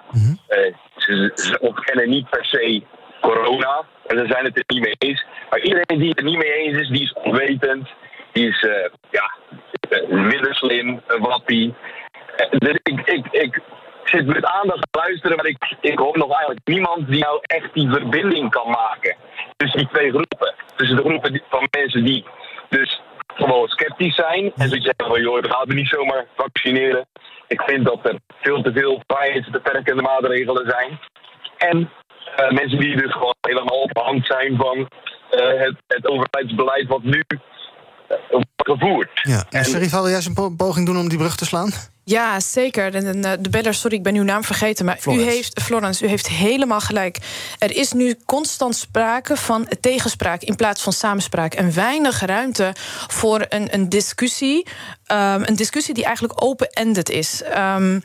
[0.96, 2.84] Ze, ze ontkennen niet per se
[3.22, 5.26] corona, en ze zijn het er niet mee eens.
[5.50, 7.90] Maar iedereen die het er niet mee eens is, die is onwetend,
[8.32, 9.32] die is eh, ja,
[9.90, 11.74] eh, minder slim, een wappie.
[12.36, 13.60] Eh, dus ik, ik, ik
[14.04, 17.74] zit met aandacht te luisteren, maar ik, ik hoor nog eigenlijk niemand die nou echt
[17.74, 19.16] die verbinding kan maken
[19.58, 20.54] tussen die twee groepen.
[20.76, 22.26] Tussen de groepen die- van mensen die
[22.70, 23.02] dus
[23.36, 27.06] gewoon sceptisch zijn en zoiets zeggen van joh, we gaan we niet zomaar vaccineren.
[27.48, 31.00] Ik vind dat er veel te veel vrijheidsbeperkende maatregelen zijn.
[31.58, 31.90] En
[32.36, 34.88] Eh, mensen die dus gewoon helemaal afhankelijk zijn van
[35.30, 37.38] eh, het, het overheidsbeleid wat nu eh,
[38.58, 39.10] gevoerd.
[39.14, 39.46] Ja.
[39.50, 41.72] En Sherif, wil jij eens een po- poging doen om die brug te slaan?
[42.04, 42.96] Ja, zeker.
[42.96, 44.86] En, en, eh, de beller, sorry, ik ben uw naam vergeten.
[44.86, 45.28] Maar Florence.
[45.28, 47.18] u heeft, Florence, u heeft helemaal gelijk.
[47.58, 51.54] Er is nu constant sprake van tegenspraak in plaats van samenspraak.
[51.54, 52.74] En weinig ruimte
[53.08, 54.68] voor een, een discussie.
[55.10, 57.44] Ehm, een discussie die eigenlijk open-ended is.
[57.44, 58.00] Ehm,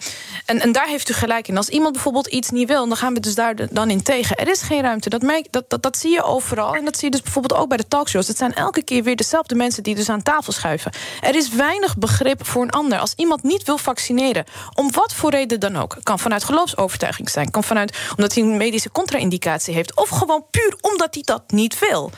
[0.45, 1.57] en, en daar heeft u gelijk in.
[1.57, 4.37] Als iemand bijvoorbeeld iets niet wil, dan gaan we dus daar dan in tegen.
[4.37, 5.09] Er is geen ruimte.
[5.09, 5.23] Dat,
[5.69, 6.75] dat, dat zie je overal.
[6.75, 8.29] En dat zie je dus bijvoorbeeld ook bij de talkshows.
[8.29, 10.93] Het zijn elke keer weer dezelfde mensen die dus aan tafel schuiven.
[11.21, 12.99] Er is weinig begrip voor een ander.
[12.99, 17.51] Als iemand niet wil vaccineren, om wat voor reden dan ook, kan vanuit geloofsovertuiging zijn,
[17.51, 21.79] kan vanuit omdat hij een medische contra-indicatie heeft, of gewoon puur omdat hij dat niet
[21.79, 22.13] wil.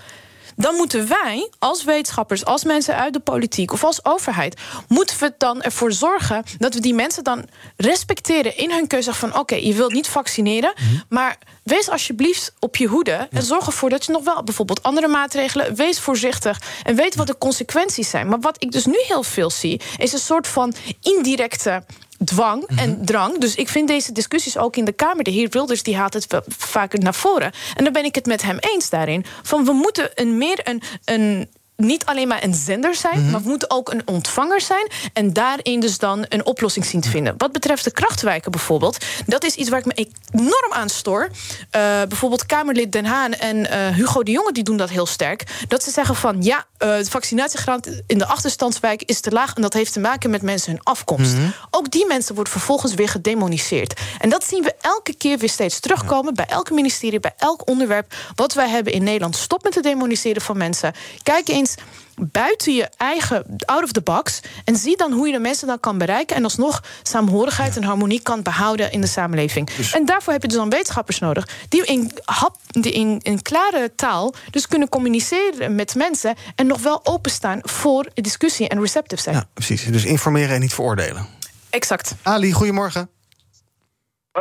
[0.56, 5.34] Dan moeten wij, als wetenschappers, als mensen uit de politiek of als overheid, moeten we
[5.38, 9.74] dan ervoor zorgen dat we die mensen dan respecteren in hun keuze van: oké, je
[9.74, 10.72] wilt niet vaccineren,
[11.08, 15.08] maar wees alsjeblieft op je hoede en zorg ervoor dat je nog wel bijvoorbeeld andere
[15.08, 18.28] maatregelen, wees voorzichtig en weet wat de consequenties zijn.
[18.28, 21.82] Maar wat ik dus nu heel veel zie, is een soort van indirecte
[22.24, 23.38] dwang en drang.
[23.38, 25.24] Dus ik vind deze discussies ook in de Kamer.
[25.24, 27.52] De heer Wilders die haalt het vaker naar voren.
[27.74, 29.24] En dan ben ik het met hem eens daarin.
[29.42, 30.82] Van we moeten een meer een.
[31.04, 34.90] een niet alleen maar een zender zijn, maar we moeten ook een ontvanger zijn.
[35.12, 37.34] En daarin dus dan een oplossing zien te vinden.
[37.36, 41.28] Wat betreft de krachtwijken bijvoorbeeld, dat is iets waar ik me enorm aan stoor.
[41.70, 45.44] Eh, bijvoorbeeld Kamerlid Den Haan en eh, Hugo de Jonge die doen dat heel sterk.
[45.68, 49.54] Dat ze zeggen van ja, eh, de vaccinatiegraad in de achterstandswijk is te laag.
[49.54, 51.34] En dat heeft te maken met mensen hun afkomst.
[51.70, 54.00] Ook die mensen worden vervolgens weer gedemoniseerd.
[54.18, 58.14] En dat zien we elke keer weer steeds terugkomen bij elk ministerie, bij elk onderwerp
[58.34, 59.36] wat wij hebben in Nederland.
[59.36, 60.94] Stop met het demoniseren van mensen.
[61.22, 61.65] Kijk eens
[62.20, 64.40] buiten je eigen, out of the box.
[64.64, 66.36] En zie dan hoe je de mensen dan kan bereiken.
[66.36, 69.68] En alsnog saamhorigheid en harmonie kan behouden in de samenleving.
[69.92, 71.48] En daarvoor heb je dus dan wetenschappers nodig.
[71.68, 76.34] Die in, hap, die in, in klare taal dus kunnen communiceren met mensen.
[76.54, 79.36] En nog wel openstaan voor discussie en receptive zijn.
[79.36, 79.84] Ja, precies.
[79.84, 81.26] Dus informeren en niet veroordelen.
[81.70, 82.14] Exact.
[82.22, 83.08] Ali, goedemorgen.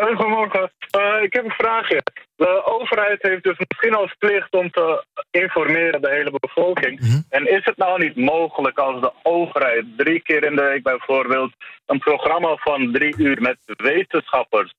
[0.02, 0.72] Goedemorgen.
[0.90, 2.04] Eh, ik heb een vraagje.
[2.36, 7.24] De overheid heeft dus misschien als plicht om te informeren de hele bevolking.
[7.30, 11.54] En is het nou niet mogelijk als de overheid drie keer in de week bijvoorbeeld
[11.86, 14.74] een programma van drie uur met wetenschappers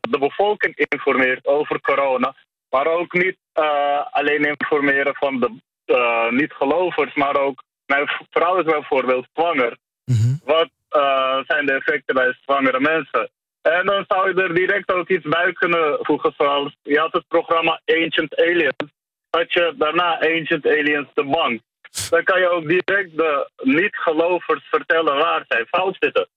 [0.00, 2.34] de bevolking informeert over corona,
[2.70, 8.64] maar ook niet eh, alleen informeren van de eh, niet-gelovers, maar ook mijn vrouw is
[8.64, 9.76] bijvoorbeeld zwanger.
[10.44, 13.30] Wat eh, zijn de effecten bij zwangere mensen?
[13.76, 17.28] En dan zou je er direct ook iets bij kunnen voegen, zoals je had het
[17.28, 18.82] programma Ancient Aliens.
[19.30, 21.60] Had je daarna Ancient Aliens de bank.
[22.10, 26.28] Dan kan je ook direct de niet-gelovers vertellen waar zij fout zitten.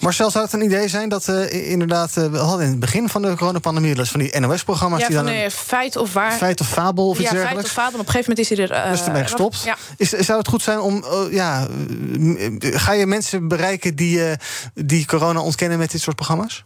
[0.00, 2.16] Marcel, zou het een idee zijn dat eh, inderdaad...
[2.16, 3.94] eh, we hadden in het begin van de coronapandemie...
[3.94, 5.34] dus van die NOS-programma's Ja, die van dan...
[5.34, 6.32] een eh, feit of waar.
[6.32, 7.70] Feit of fabel of iets ja, feit dergelijks?
[7.70, 8.00] of fabel.
[8.00, 8.84] Op een gegeven moment is hij er.
[8.84, 9.62] eh, Dus ermee gestopt.
[9.64, 9.76] Ja.
[9.96, 11.66] Is, zou het goed zijn om, ja,
[12.60, 14.32] ga je mensen bereiken die, eh,
[14.74, 16.64] die corona ontkennen met dit soort programma's?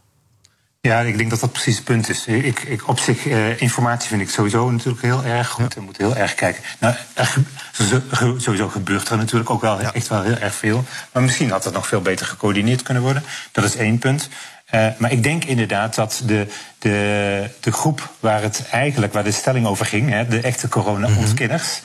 [0.83, 2.27] Ja, ik denk dat dat precies het punt is.
[2.27, 5.75] Ik, ik, op zich, eh, informatie vind ik sowieso natuurlijk heel erg goed.
[5.75, 6.63] We moeten heel erg kijken.
[6.79, 7.35] Nou, er
[7.73, 10.85] sowieso- ge- sowieso gebeurt er natuurlijk ook wel echt wel heel erg veel.
[11.13, 13.23] Maar misschien had het nog veel beter gecoördineerd kunnen worden.
[13.53, 14.29] Dat is één punt.
[14.67, 16.47] Eh, maar ik denk inderdaad dat de,
[16.79, 21.81] de, de groep waar het eigenlijk, waar de stelling over ging, hè, de echte corona-ontkenners,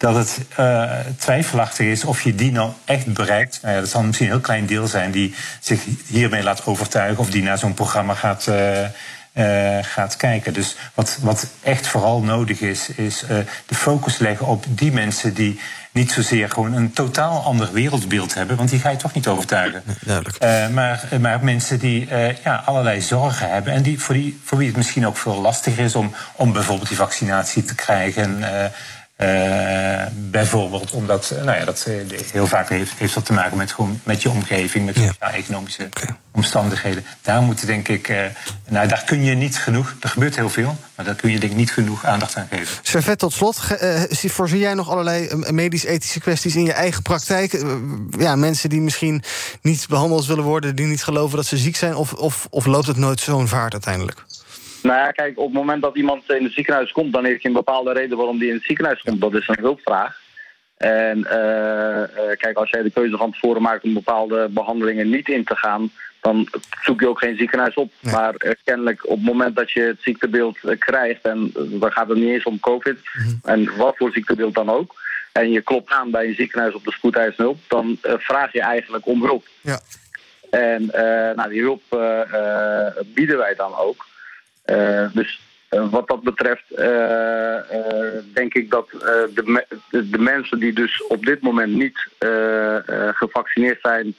[0.00, 3.58] dat het eh, twijfelachtig is of je die nou echt bereikt.
[3.62, 7.18] Nou ja, dat zal misschien een heel klein deel zijn die zich hiermee laat overtuigen
[7.18, 8.46] of die naar zo'n programma gaat.
[8.46, 8.84] eh,
[9.32, 10.52] eh, gaat kijken.
[10.52, 13.24] Dus wat, wat echt vooral nodig is, is
[13.66, 15.60] de focus leggen op die mensen die
[15.92, 19.82] niet zozeer gewoon een totaal ander wereldbeeld hebben, want die ga je toch niet overtuigen.
[20.04, 20.38] Duidelijk.
[20.72, 22.08] Maar, maar mensen die
[22.44, 25.84] ja, allerlei zorgen hebben en die, voor, die, voor wie het misschien ook veel lastiger
[25.84, 28.44] is om, om bijvoorbeeld die vaccinatie te krijgen.
[29.20, 31.94] Eh, bijvoorbeeld omdat, eh, nou ja, dat eh,
[32.32, 35.88] heel vaak heeft, heeft dat te maken met, gewoon, met je omgeving, met sociaal-economische
[36.32, 37.04] omstandigheden.
[37.22, 38.12] Daar moeten denk ik,
[38.68, 41.52] nou daar kun je niet genoeg, er gebeurt heel veel, maar daar kun je denk
[41.52, 42.76] ik niet genoeg aandacht aan geven.
[42.82, 43.58] Servet, tot slot.
[43.58, 47.64] Ge- eh, zie- voorzie jij nog allerlei medisch-ethische kwesties in je eigen praktijk?
[48.18, 49.22] Ja, mensen die misschien
[49.62, 52.86] niet behandeld willen worden, die niet geloven dat ze ziek zijn, of, of, of loopt
[52.86, 54.24] het nooit zo'n vaart uiteindelijk?
[54.82, 57.50] Nou ja, kijk, op het moment dat iemand in het ziekenhuis komt, dan heeft hij
[57.50, 59.20] een bepaalde reden waarom hij in het ziekenhuis komt.
[59.20, 60.20] Dat is een hulpvraag.
[60.76, 65.44] En eh, kijk, als jij de keuze van tevoren maakt om bepaalde behandelingen niet in
[65.44, 65.90] te gaan,
[66.20, 66.48] dan
[66.82, 67.92] zoek je ook geen ziekenhuis op.
[68.00, 72.18] Maar eh, kennelijk op het moment dat je het ziektebeeld krijgt, en dan gaat het
[72.18, 72.98] niet eens om COVID,
[73.42, 74.94] en wat voor ziektebeeld dan ook,
[75.32, 79.06] en je klopt aan bij een ziekenhuis op de spoedeisende hulp, dan vraag je eigenlijk
[79.06, 79.46] om hulp.
[79.60, 79.80] Ja.
[80.50, 80.86] En
[81.36, 81.82] nou, die hulp
[83.14, 84.08] bieden wij dan ook.
[84.70, 87.56] Eh, dus eh, wat dat betreft eh,
[88.34, 92.06] denk ik dat de, de, mensen die dus op dit moment niet
[93.12, 94.14] gevaccineerd zijn,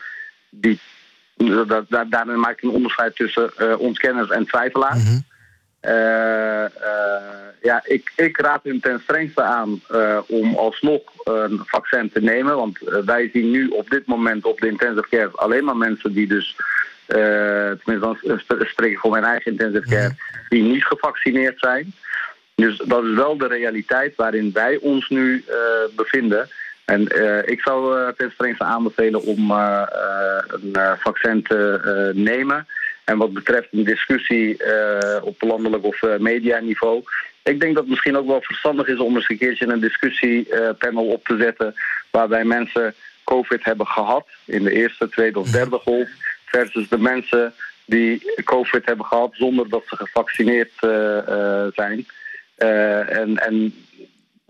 [0.49, 0.79] die,
[1.67, 5.03] dat, daar- daarin maak ik een onderscheid tussen ontkenners en twijfelaars.
[5.05, 5.15] Eh,
[7.61, 12.55] ja, ik, ik raad hun ten strengste aan eh, om alsnog een vaccin te nemen.
[12.55, 16.13] Want eh, wij zien nu op dit moment op de intensive care alleen maar mensen
[16.13, 16.55] die dus,
[17.05, 17.17] eh,
[17.83, 20.15] tenminste dan sp- spreek ik voor mijn eigen intensive care,
[20.49, 21.93] die niet gevaccineerd zijn.
[22.55, 25.55] Dus dat is wel de realiteit waarin wij ons nu eh,
[25.95, 26.49] bevinden.
[26.85, 31.79] En eh, ik zou eh, ten strengste aanbevelen om eh, eh, een eh, vaccin te
[31.83, 32.67] eh, nemen.
[33.03, 37.03] En wat betreft een discussie eh, op landelijk of eh, medianiveau.
[37.43, 41.05] Ik denk dat het misschien ook wel verstandig is om eens een keertje een discussiepanel
[41.05, 41.73] op te zetten.
[42.11, 46.09] Waarbij mensen COVID hebben gehad in de eerste, tweede of derde golf.
[46.45, 47.53] Versus de mensen
[47.85, 52.05] die COVID hebben gehad zonder dat ze gevaccineerd eh, eh, zijn.
[52.55, 53.73] Eh, en, en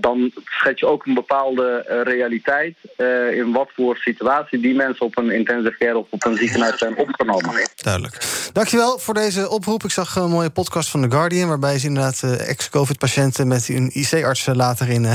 [0.01, 5.05] dan schet je ook een bepaalde eh, realiteit eh, in wat voor situatie die mensen
[5.05, 7.69] op een intensive care of op een ziekenhuis zijn opgenomen.
[7.75, 8.25] Duidelijk.
[8.53, 9.83] Dankjewel voor deze oproep.
[9.83, 11.47] Ik zag een mooie podcast van The Guardian...
[11.47, 15.05] waarbij ze inderdaad eh, ex-covid-patiënten met hun IC-artsen later in,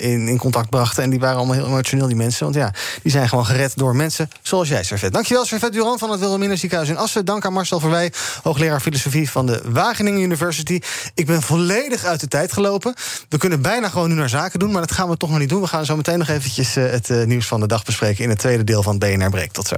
[0.00, 1.02] in, in contact brachten.
[1.02, 2.44] En die waren allemaal heel emotioneel, die mensen.
[2.44, 5.12] Want ja, die zijn gewoon gered door mensen zoals jij, Servet.
[5.12, 7.24] Dankjewel, Servet Duran van het Wilhelmina Ziekenhuis in Assen.
[7.24, 10.80] Dank aan Marcel Verwij, hoogleraar filosofie van de Wageningen University.
[11.14, 12.94] Ik ben volledig uit de tijd gelopen.
[13.28, 15.60] We kunnen bijna gewoon nu zaken doen, maar dat gaan we toch nog niet doen.
[15.60, 18.24] We gaan zo meteen nog eventjes eh, het eh, nieuws van de dag bespreken...
[18.24, 19.52] in het tweede deel van BNR Breek.
[19.52, 19.74] Tot zo.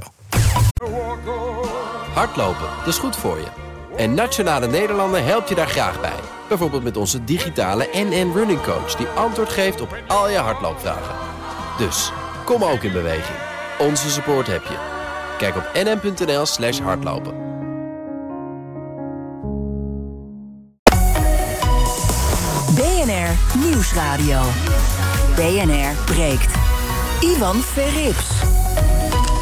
[2.13, 3.47] Hardlopen, dat is goed voor je.
[3.97, 6.19] En Nationale Nederlanden helpt je daar graag bij.
[6.47, 8.95] Bijvoorbeeld met onze digitale NN Running Coach...
[8.95, 11.15] die antwoord geeft op al je hardloopvragen.
[11.77, 12.11] Dus,
[12.45, 13.37] kom ook in beweging.
[13.79, 14.77] Onze support heb je.
[15.37, 17.54] Kijk op nn.nl slash hardlopen.
[23.63, 24.41] Nieuwsradio.
[25.35, 26.53] BNR breekt.
[27.21, 28.29] Ivan Verrips.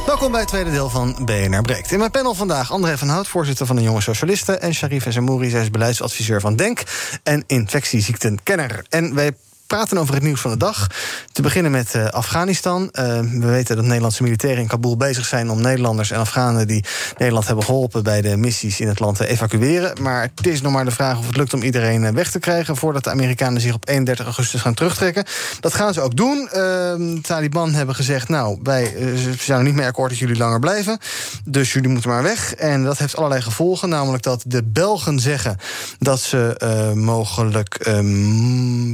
[0.05, 1.91] Welkom bij het tweede deel van BNR Breekt.
[1.91, 4.61] In mijn panel vandaag André van Hout, voorzitter van de Jonge Socialisten...
[4.61, 6.83] en Sharif Ezamouri, zij is beleidsadviseur van DENK...
[7.23, 8.85] en infectieziektenkenner.
[8.89, 9.31] En wij
[9.67, 10.87] praten over het nieuws van de dag.
[11.31, 12.89] Te beginnen met eh, Afghanistan.
[12.91, 15.49] Eh, we weten dat Nederlandse militairen in Kabul bezig zijn...
[15.49, 16.85] om Nederlanders en Afghanen die
[17.17, 18.03] Nederland hebben geholpen...
[18.03, 20.01] bij de missies in het land te evacueren.
[20.01, 22.39] Maar het is nog maar de vraag of het lukt om iedereen eh, weg te
[22.39, 22.75] krijgen...
[22.75, 25.25] voordat de Amerikanen zich op 31 augustus gaan terugtrekken.
[25.59, 26.47] Dat gaan ze ook doen.
[26.47, 26.61] Eh,
[26.95, 28.29] de Taliban hebben gezegd...
[28.29, 28.95] nou, wij
[29.39, 30.97] zijn niet meer akkoord dat jullie langer blijven.
[31.45, 32.55] Dus jullie moeten maar weg.
[32.55, 33.89] En dat heeft allerlei gevolgen.
[33.89, 35.57] Namelijk dat de Belgen zeggen
[35.99, 38.93] dat ze mogelijk ehm,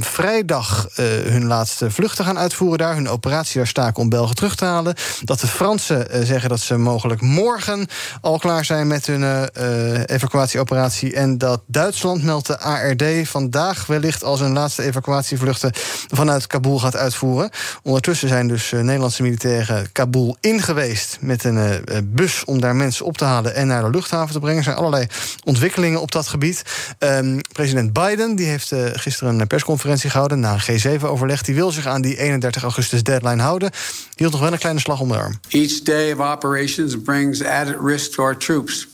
[0.60, 2.94] eh, hun laatste vluchten gaan uitvoeren daar.
[2.94, 4.94] Hun operatie daar staken om Belgen terug te halen.
[5.22, 7.86] Dat de Fransen eh, zeggen dat ze mogelijk morgen
[8.20, 11.14] al klaar zijn met hun eh, evacuatieoperatie.
[11.14, 15.72] En dat Duitsland meldt de ARD vandaag wellicht als een laatste evacuatievluchten
[16.14, 17.50] vanuit Kabul gaat uitvoeren.
[17.82, 23.24] Ondertussen zijn dus Nederlandse militairen Kabul ingeweest met een bus om daar mensen op te
[23.24, 24.58] halen en naar de luchthaven te brengen.
[24.58, 25.06] Er zijn allerlei
[25.44, 26.62] ontwikkelingen op dat gebied.
[26.98, 31.42] Ehm, president Biden die heeft gisteren een persconferentie gehouden na een G7-overleg.
[31.42, 33.70] Die wil zich aan die 31 augustus deadline houden.
[34.14, 35.40] Hield nog wel een kleine slag om de arm.
[35.48, 38.88] Each day of operations brings added risk to our troops.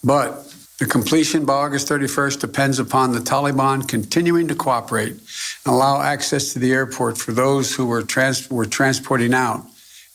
[0.00, 0.30] But
[0.76, 5.14] the completion by August 31st depends upon the Taliban continuing to cooperate
[5.62, 9.60] and allow access to the airport for those who were, trans- were transporting out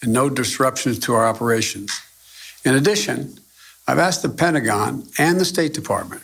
[0.01, 2.01] and no disruptions to our operations.
[2.63, 3.39] In addition,
[3.87, 6.21] I've asked the Pentagon and the State Department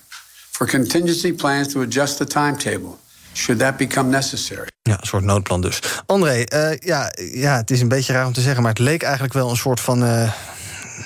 [0.52, 3.00] for contingency plans to adjust the timetable
[3.38, 4.68] should that become necessary.
[4.82, 5.80] Ja, een soort noodplan dus.
[6.06, 8.62] André, eh, ja, ja, het is een beetje raar om te zeggen...
[8.62, 10.04] maar het leek eigenlijk wel een soort van...
[10.04, 10.32] eh,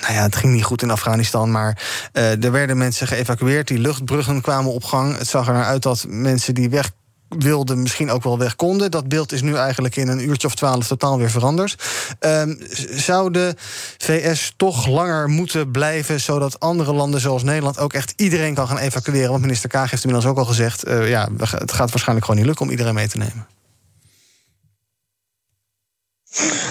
[0.00, 3.68] nou ja, het ging niet goed in Afghanistan, maar eh, er werden mensen geëvacueerd.
[3.68, 5.18] Die luchtbruggen kwamen op gang.
[5.18, 6.90] Het zag er naar uit dat mensen die weg
[7.38, 8.90] wilden misschien ook wel weg konden.
[8.90, 11.82] Dat beeld is nu eigenlijk in een uurtje of twaalf totaal weer veranderd.
[12.18, 12.54] Ehm,
[12.90, 13.54] zou de
[13.98, 16.20] VS toch langer moeten blijven...
[16.20, 19.30] zodat andere landen zoals Nederland ook echt iedereen kan gaan evacueren?
[19.30, 20.84] Want minister Kaag heeft inmiddels ook al gezegd...
[20.84, 23.46] eh, ja, het gaat waarschijnlijk gewoon niet lukken om iedereen mee te nemen.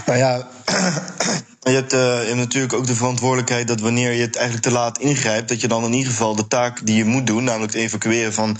[0.05, 0.47] Nou ja,
[1.69, 4.73] je hebt, eh, je hebt natuurlijk ook de verantwoordelijkheid dat wanneer je het eigenlijk te
[4.73, 7.73] laat ingrijpt, dat je dan in ieder geval de taak die je moet doen, namelijk
[7.73, 8.57] het evacueren van,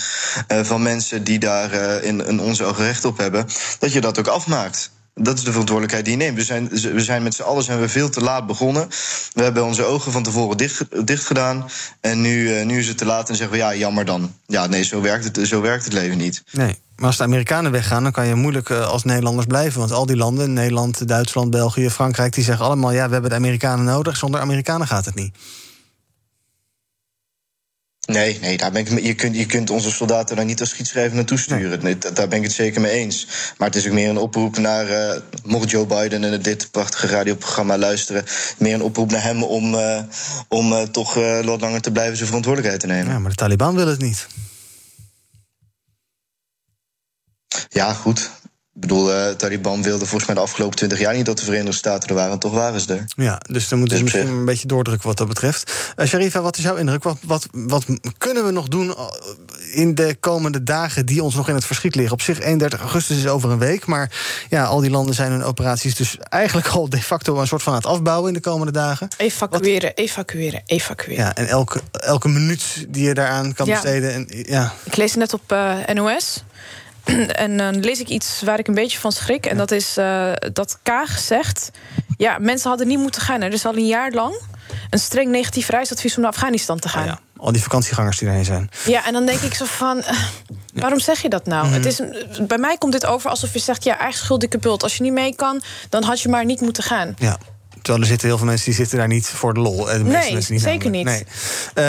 [0.48, 3.45] eh, van mensen die daar eh, in, in onze ogen recht op hebben,
[3.80, 4.91] dat je dat ook afmaakt.
[5.13, 6.38] Dat is de verantwoordelijkheid die je neemt.
[6.38, 8.88] We zijn, we zijn met z'n allen zijn we veel te laat begonnen.
[9.34, 11.69] We hebben onze ogen van tevoren dicht, dicht gedaan.
[12.02, 14.36] En nu, nu is het te laat en zeggen we ja, jammer dan.
[14.45, 16.43] Ja, nee, zo werkt het, zo werkt het leven niet.
[16.52, 19.80] Nee, maar als de Amerikanen weggaan, dan kan je moeilijk eh, als Nederlanders blijven.
[19.80, 23.36] Want al die landen, Nederland, Duitsland, België, Frankrijk, die zeggen allemaal: ja, we hebben de
[23.36, 24.18] Amerikanen nodig.
[24.18, 25.36] Zonder Amerikanen gaat het niet.
[28.06, 31.16] Nee, nee daar ben ik, je, kunt, je kunt onze soldaten daar niet als schietschrijver
[31.16, 31.84] naartoe sturen.
[31.84, 31.97] Nee.
[31.97, 33.28] daar ben ik het zeker mee eens.
[33.58, 34.89] Maar het is ook meer een oproep naar.
[34.89, 38.24] Uh, mocht Joe Biden en dit prachtige radioprogramma luisteren.
[38.58, 40.00] meer een oproep naar hem om, uh,
[40.47, 43.14] om uh, toch wat langer te blijven zijn verantwoordelijkheid te nemen.
[43.14, 44.28] Ja, maar de Taliban wil het niet.
[47.70, 48.30] Ja, goed.
[48.80, 51.72] Ik bedoel, uh, Taliban wilde volgens mij de afgelopen twintig jaar niet dat de Verenigde
[51.72, 52.32] Staten er waren.
[52.32, 53.06] En toch waren ze er.
[53.16, 55.93] Ja, dus dan moeten ze dus misschien een beetje doordrukken wat dat betreft.
[55.97, 57.04] Uh, Sharifa, wat is jouw indruk?
[57.04, 57.86] Wat, wat, wat
[58.18, 59.06] kunnen we nog doen eh,
[59.72, 62.14] in de komende dagen die ons nog in het verschiet liggen?
[62.14, 63.86] Op zich, 31 augustus is over een week.
[63.86, 64.12] Maar
[64.50, 67.74] ja, al die landen zijn hun operaties dus eigenlijk al de facto een soort van
[67.74, 69.08] aan het afbouwen in de komende dagen.
[69.18, 69.97] Evacueren, wat?
[69.97, 71.24] evacueren, evacueren.
[71.24, 73.74] Ja, en elke, elke minuut die je daaraan kan ja.
[73.74, 74.14] besteden.
[74.14, 74.74] En, ja.
[74.84, 76.43] Ik lees net op uh, NOS.
[77.45, 79.45] en dan lees ik iets waar ik een beetje van schrik.
[79.45, 81.72] En dat is uh, dat Kaag zegt...
[82.18, 83.41] ja, mensen hadden niet moeten gaan.
[83.41, 84.36] Er is al een jaar lang
[84.89, 87.01] een streng negatief reisadvies om naar Afghanistan te gaan.
[87.01, 87.20] Oh ja.
[87.38, 88.70] Al die vakantiegangers die daarheen zijn.
[88.86, 89.97] Ja, en dan denk ik zo van...
[89.97, 90.10] Uh,
[90.74, 91.66] waarom zeg je dat nou?
[91.66, 91.84] Mm -hmm.
[91.84, 92.01] het is,
[92.47, 93.84] bij mij komt dit over alsof je zegt...
[93.84, 94.84] ja, eigen schuld, dikke bult.
[94.84, 97.16] Als je niet mee kan, dan had je maar niet moeten gaan.
[97.18, 97.38] Ja.
[97.90, 99.86] Terwijl er zitten heel veel mensen die zitten daar niet voor de lol.
[99.86, 101.06] De nee, mensen niet zeker niet.
[101.06, 101.26] Nee.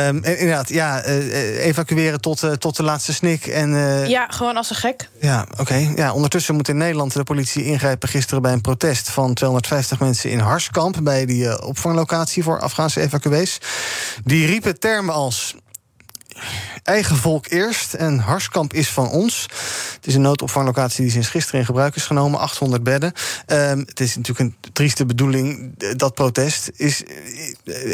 [0.06, 3.46] Um, inderdaad, ja, uh, evacueren tot, uh, tot de laatste snik.
[3.46, 5.08] En, uh, ja, gewoon als een gek.
[5.20, 5.60] Ja, oké.
[5.60, 5.92] Okay.
[5.96, 10.30] Ja, ondertussen moet in Nederland de politie ingrijpen gisteren bij een protest van 250 mensen
[10.30, 13.60] in Harskamp bij die opvanglocatie voor Afghaanse evacuees.
[14.24, 15.54] Die riepen termen als
[16.82, 19.42] eigen volk eerst en Harskamp is van ons.
[19.94, 23.12] Het is een noodopvanglocatie die sinds gisteren in gebruik is genomen, 800 bedden.
[23.46, 26.70] Um, het is natuurlijk een trieste bedoeling, dat protest.
[26.76, 27.02] Is,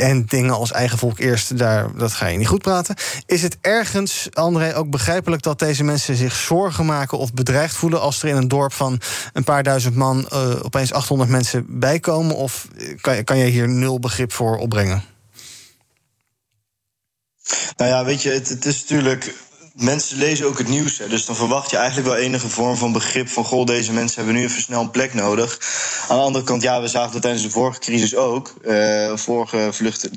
[0.00, 2.94] en dingen als eigen volk eerst, daar, dat ga je niet goed praten.
[3.26, 8.00] Is het ergens, André, ook begrijpelijk dat deze mensen zich zorgen maken of bedreigd voelen
[8.00, 9.00] als er in een dorp van
[9.32, 12.36] een paar duizend man uh, opeens 800 mensen bijkomen?
[12.36, 12.68] Of
[13.00, 15.15] kan, kan je hier nul begrip voor opbrengen?
[17.76, 19.34] Nou ja, weet je, het, het is natuurlijk
[19.76, 20.98] mensen lezen ook het nieuws.
[20.98, 23.44] Hè, dus dan verwacht je eigenlijk wel enige vorm van begrip van...
[23.44, 25.58] goh, deze mensen hebben nu even snel een plek nodig.
[26.08, 28.54] Aan de andere kant, ja, we zagen dat tijdens de vorige crisis ook.
[28.64, 29.70] Uh, vorige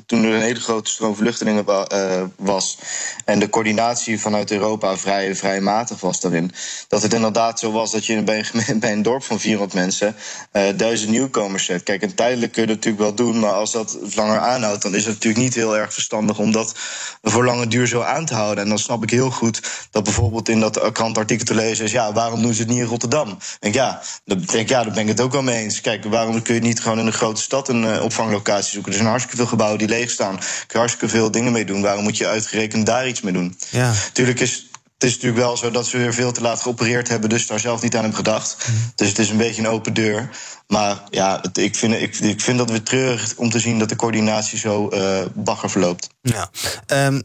[0.06, 2.78] toen er een hele grote stroom vluchtelingen uh, was...
[3.24, 6.52] en de coördinatie vanuit Europa vrij, vrij matig was daarin...
[6.88, 10.16] dat het inderdaad zo was dat je bij een, een dorp van 400 mensen...
[10.52, 11.82] Uh, duizend nieuwkomers zet.
[11.82, 13.38] Kijk, en tijdelijk kun je dat natuurlijk wel doen...
[13.38, 16.38] maar als dat langer aanhoudt, dan is het natuurlijk niet heel erg verstandig...
[16.38, 16.74] om dat
[17.22, 18.64] voor lange duur zo aan te houden.
[18.64, 19.49] En dan snap ik heel goed
[19.90, 22.84] dat bijvoorbeeld in dat krantartikel te lezen is: ja, waarom doen ze het niet in
[22.84, 23.38] Rotterdam?
[23.60, 25.80] En ja, denk, ja, daar ben ik het ook wel mee eens.
[25.80, 28.90] Kijk, waarom kun je niet gewoon in een grote stad een uh, opvanglocatie zoeken?
[28.92, 30.36] Er zijn hartstikke veel gebouwen die leeg staan.
[30.36, 31.82] Kun je hartstikke veel dingen mee doen.
[31.82, 33.56] Waarom moet je uitgerekend daar iets mee doen?
[33.70, 33.92] Ja.
[34.12, 34.70] Tuurlijk is
[35.00, 37.60] het is natuurlijk wel zo dat ze weer veel te laat geopereerd hebben, dus daar
[37.60, 38.56] zelf niet aan hebben gedacht.
[38.64, 38.74] -hmm.
[38.94, 40.30] Dus het is een beetje een open deur.
[40.66, 43.88] Maar ja, het, ik, vind, ik, ik vind dat weer treurig om te zien dat
[43.88, 46.08] de coördinatie zo uh, bagger verloopt.
[46.22, 46.50] Ja.
[47.06, 47.22] Um,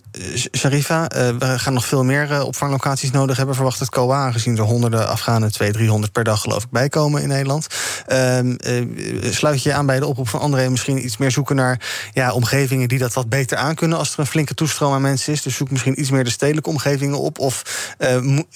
[0.57, 4.57] Sharifa, uh, we gaan nog veel meer uh, opvanglocaties nodig hebben, verwacht het COA, aangezien
[4.57, 7.67] er honderden Afghanen, 200, 300 per dag geloof ik bijkomen in Nederland.
[8.07, 8.57] Um,
[9.21, 12.87] sluit je aan bij de oproep van André, misschien iets meer zoeken naar ja, omgevingen
[12.87, 15.41] die dat wat beter aankunnen als er een flinke toestroom aan mensen is.
[15.41, 17.39] Dus zoek misschien iets meer de stedelijke omgevingen op.
[17.39, 17.61] Of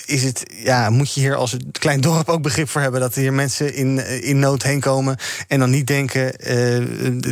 [0.05, 3.15] is het, ja, moet je hier als een klein dorp ook begrip voor hebben dat
[3.15, 5.17] hier mensen in, in nood heen komen
[5.47, 6.33] en dan niet denken: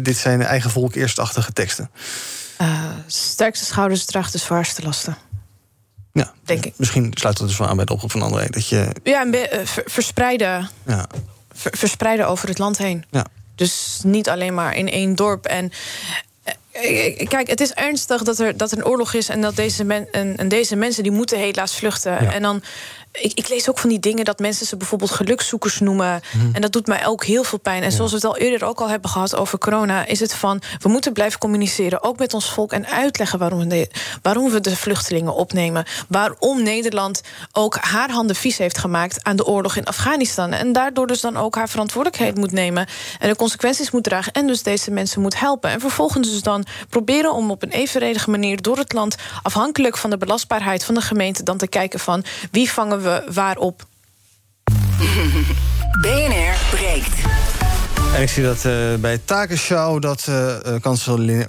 [0.03, 1.89] dit zijn eigen volk eerstachtige teksten?
[2.61, 5.17] Uh, sterkste schouders draagt de zwaarste lasten.
[6.13, 6.73] Ja, denk ik.
[6.77, 8.45] Misschien sluit dat dus wel aan bij de oproep van André.
[8.49, 8.89] Dat je...
[9.03, 10.69] Ja, uh, verspreiden.
[10.85, 11.07] Ja.
[11.51, 13.05] Ver verspreiden over het land heen.
[13.11, 13.25] Ja.
[13.55, 15.45] Dus niet alleen maar in één dorp.
[15.45, 15.71] En
[17.27, 20.11] Kijk, het is ernstig dat er, dat er een oorlog is en dat deze, men,
[20.11, 22.11] en, en deze mensen die moeten helaas vluchten.
[22.11, 22.31] Ja.
[22.31, 22.61] En dan
[23.19, 26.21] ik, ik, lees ook van die dingen dat mensen ze bijvoorbeeld gelukzoekers noemen.
[26.33, 26.49] Mm.
[26.53, 27.83] En dat doet mij ook heel veel pijn.
[27.83, 27.95] En ja.
[27.95, 30.89] zoals we het al eerder ook al hebben gehad over corona, is het van we
[30.89, 33.89] moeten blijven communiceren, ook met ons volk, en uitleggen waarom we de,
[34.21, 35.85] waarom we de vluchtelingen opnemen.
[36.07, 40.51] Waarom Nederland ook haar handen vies heeft gemaakt aan de oorlog in Afghanistan.
[40.51, 42.87] En daardoor dus dan ook haar verantwoordelijkheid moet nemen
[43.19, 44.33] en de consequenties moet dragen.
[44.33, 45.69] En dus deze mensen moet helpen.
[45.69, 50.09] En vervolgens dus dan proberen om op een evenredige manier door het land, afhankelijk van
[50.09, 53.85] de belastbaarheid van de gemeente, dan te kijken van wie vangen we waarop.
[56.01, 57.56] BNR breekt.
[58.17, 61.47] En ik zie dat uh, bij het takenshow dat uh, kanselier,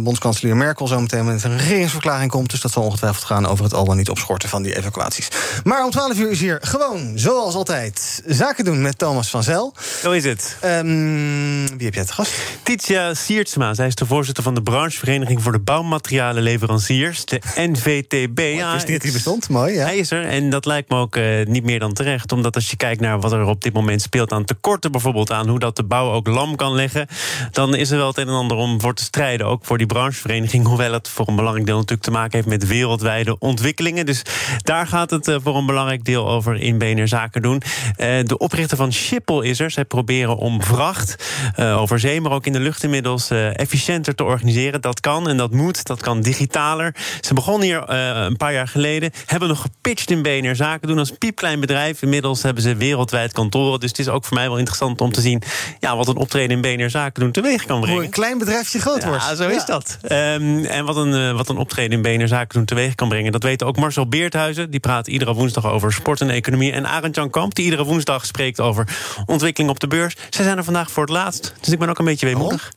[0.00, 2.50] bondskanselier Merkel zo meteen met een regeringsverklaring komt.
[2.50, 5.28] Dus dat zal ongetwijfeld gaan over het al dan niet opschorten van die evacuaties.
[5.64, 9.74] Maar om 12 uur is hier gewoon, zoals altijd, zaken doen met Thomas van Zel.
[10.02, 10.56] Zo is het.
[10.64, 12.32] Um, wie heb jij te gast?
[12.62, 13.74] Titia Siertsma.
[13.74, 18.38] Zij is de voorzitter van de branchevereniging voor de bouwmaterialenleveranciers, de NVTB.
[18.38, 19.74] Oh, ja, wist niet die bestond, mooi.
[19.74, 19.84] Ja.
[19.84, 22.32] Hij is er en dat lijkt me ook niet meer dan terecht.
[22.32, 25.48] Omdat als je kijkt naar wat er op dit moment speelt aan tekorten, bijvoorbeeld aan
[25.48, 27.06] hoe dat dat de bouw ook lam kan leggen,
[27.50, 29.46] dan is er wel het een en ander om voor te strijden.
[29.46, 30.66] Ook voor die branchevereniging.
[30.66, 34.06] Hoewel het voor een belangrijk deel natuurlijk te maken heeft met wereldwijde ontwikkelingen.
[34.06, 34.22] Dus
[34.62, 37.62] daar gaat het eh, voor een belangrijk deel over in BNR Zaken doen.
[37.96, 39.70] Eh, de oprichter van Schiphol is er.
[39.70, 44.24] Zij proberen om vracht eh, over zee, maar ook in de lucht inmiddels efficiënter te
[44.24, 44.80] organiseren.
[44.80, 45.84] Dat kan en dat moet.
[45.84, 46.94] Dat kan digitaler.
[47.20, 49.10] Ze begonnen hier een paar jaar geleden.
[49.26, 52.02] Hebben nog gepitcht in BNR Zaken doen als piepklein bedrijf.
[52.02, 53.80] Inmiddels hebben ze wereldwijd kantoren.
[53.80, 55.42] Dus het is ook voor mij wel interessant om te zien
[55.80, 57.96] ja, wat een optreden in BNR Zaken doen teweeg kan brengen.
[57.96, 59.22] Hoe een klein bedrijfje groot wordt.
[59.22, 59.98] Ja, zo is dat.
[60.02, 63.32] Ehm, en wat een, wat een optreden in BNR Zaken doen teweeg kan brengen.
[63.32, 64.70] Dat weten ook Marcel Beerthuizen.
[64.70, 66.72] Die praat iedere woensdag over sport en economie.
[66.72, 68.88] En Arend Jan Kamp, die iedere woensdag spreekt over
[69.26, 70.16] ontwikkeling op de beurs.
[70.30, 71.54] Zij zijn er vandaag voor het laatst.
[71.60, 72.72] Dus ik ben ook een beetje weemoedig.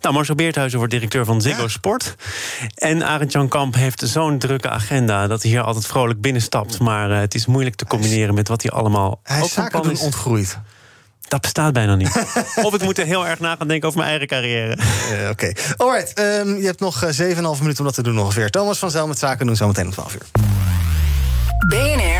[0.00, 2.14] Nou, Marcel Beerthuizen wordt directeur van Ziggo Sport.
[2.74, 5.26] En Arend Jan Kamp heeft zo'n drukke agenda...
[5.26, 6.78] dat hij hier altijd vrolijk binnenstapt.
[6.78, 9.20] Maar uh, het is moeilijk te combineren met wat hij allemaal...
[9.22, 10.58] Hij is zaken doen ontgroeid.
[11.28, 12.26] Dat bestaat bijna niet.
[12.66, 14.76] of ik moet er heel erg na gaan denken over mijn eigen carrière.
[14.76, 15.30] Uh, Oké.
[15.30, 15.56] Okay.
[15.76, 18.50] Alright, um, je hebt nog 7,5 minuten om dat te doen ongeveer.
[18.50, 20.26] Thomas van Zel met Zaken doen zometeen om 12 uur.
[21.66, 22.17] BNR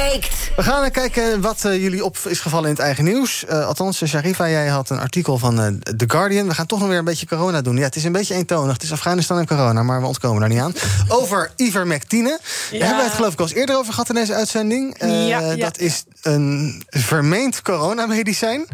[0.00, 0.50] breekt.
[0.56, 3.44] We gaan kijken wat uh, jullie op is gevallen in het eigen nieuws.
[3.48, 6.48] Uh, althans, Sharifa, jij had een artikel van uh, The Guardian.
[6.48, 7.76] We gaan toch nog weer een beetje corona doen.
[7.76, 8.72] Ja, het is een beetje eentonig.
[8.72, 10.74] Het is Afghanistan en corona, maar we ontkomen daar niet aan.
[11.08, 12.38] Over ivermectine.
[12.70, 12.78] Ja.
[12.78, 14.96] Daar hebben we het geloof ik al eens eerder over gehad in deze uitzending.
[14.98, 18.66] Ja, ja, dat is een vermeend coronamedicijn.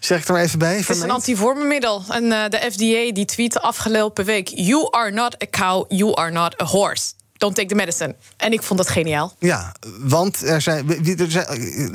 [0.00, 0.76] Zeg ik er maar even bij.
[0.76, 2.02] Het is een antivormenmiddel.
[2.08, 4.48] En de FDA die tweette afgelopen week...
[4.48, 7.12] You are not a cow, you are not a horse.
[7.42, 8.14] Don't take the medicine.
[8.36, 9.34] En ik vond dat geniaal.
[9.38, 10.88] Ja, want er zijn...
[10.88, 11.46] Er zijn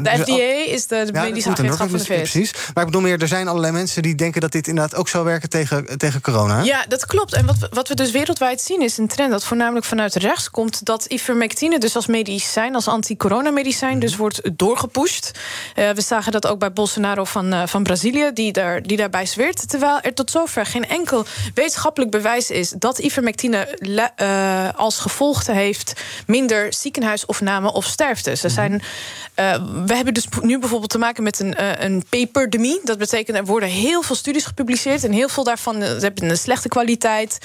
[0.04, 2.08] de FDA is de, de ja, medische agentschap van de VS.
[2.08, 2.52] Precies.
[2.54, 4.42] Maar ik bedoel meer, er zijn allerlei mensen die denken...
[4.42, 6.62] dat dit inderdaad ook zou werken tegen, tegen corona.
[6.62, 7.34] Ja, dat klopt.
[7.34, 9.32] En wat, wat we dus wereldwijd zien is een trend...
[9.32, 10.86] dat voornamelijk vanuit rechts komt...
[10.86, 13.94] dat ivermectine dus als medicijn, als anti-coronamedicijn...
[13.94, 15.32] Mm dus wordt doorgepusht.
[15.76, 18.32] Uh, we zagen dat ook bij Bolsonaro van, uh, van Brazilië...
[18.34, 19.70] Die, daar, die daarbij zweert.
[19.70, 22.70] Terwijl er tot zover geen enkel wetenschappelijk bewijs is...
[22.70, 23.78] dat ivermectine
[24.22, 25.94] uh, als gevolg heeft
[26.28, 28.36] minder ziekenhuisopname of sterfte.
[28.36, 29.54] Ze zijn, uh,
[29.86, 32.80] we hebben dus nu bijvoorbeeld te maken met een, uh, een paperdemie.
[32.84, 36.38] Dat betekent er worden heel veel studies gepubliceerd en heel veel daarvan uh, hebben een
[36.38, 37.38] slechte kwaliteit,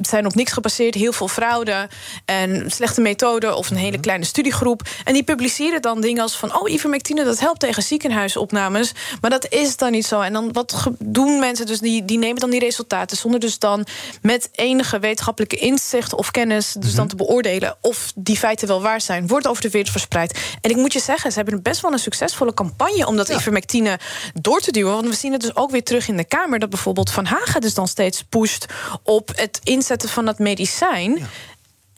[0.00, 1.88] zijn op niks gebaseerd, heel veel fraude
[2.24, 4.00] en slechte methoden of een hele mhm.
[4.00, 4.88] kleine studiegroep.
[5.04, 9.46] En die publiceren dan dingen als van oh ivermectine dat helpt tegen ziekenhuisopnames, maar dat
[9.52, 10.20] is dan niet zo.
[10.20, 13.86] En dan wat doen mensen dus die die nemen dan die resultaten zonder dus dan
[14.22, 19.00] met enige wetenschappelijke inzicht of kennis dus dan te beoordelen of die feiten wel waar
[19.00, 20.38] zijn, wordt over de wereld verspreid.
[20.60, 23.36] En ik moet je zeggen, ze hebben best wel een succesvolle campagne om dat ja.
[23.36, 23.98] ivermectine
[24.34, 24.92] door te duwen.
[24.92, 27.60] Want we zien het dus ook weer terug in de Kamer dat bijvoorbeeld Van Hagen
[27.60, 28.66] dus dan steeds pusht
[29.02, 31.16] op het inzetten van dat medicijn.
[31.16, 31.26] Ja.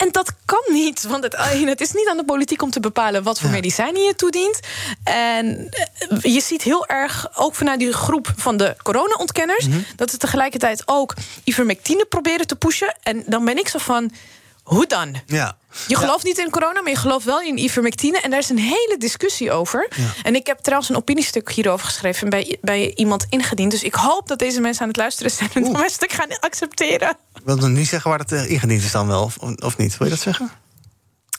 [0.01, 3.23] En dat kan niet, want het, het, is niet aan de politiek om te bepalen
[3.23, 3.55] wat voor ja.
[3.55, 4.61] medicijnen je toedient.
[5.05, 9.85] En eh, je ziet heel erg, ook vanuit die groep van de corona-ontkenners, mm -hmm.
[9.97, 11.15] dat ze tegelijkertijd ook
[11.45, 12.97] ivermectine proberen te pushen.
[13.03, 14.13] En dan ben ik zo van
[14.71, 15.15] hoe dan?
[15.27, 15.57] Ja.
[15.87, 18.21] Je gelooft niet in corona, maar je gelooft wel in ivermectine.
[18.21, 19.89] En daar is een hele discussie over.
[19.97, 20.05] Ja.
[20.23, 22.31] En ik heb trouwens een opiniestuk hierover geschreven...
[22.31, 23.71] bij, bij iemand ingediend.
[23.71, 25.51] Dus ik hoop dat deze mensen aan het luisteren zijn...
[25.55, 27.17] en mijn stuk gaan accepteren.
[27.45, 29.97] Wil nog niet zeggen waar het uh, ingediend is dan wel, of, of niet.
[29.97, 30.51] Wil je dat zeggen?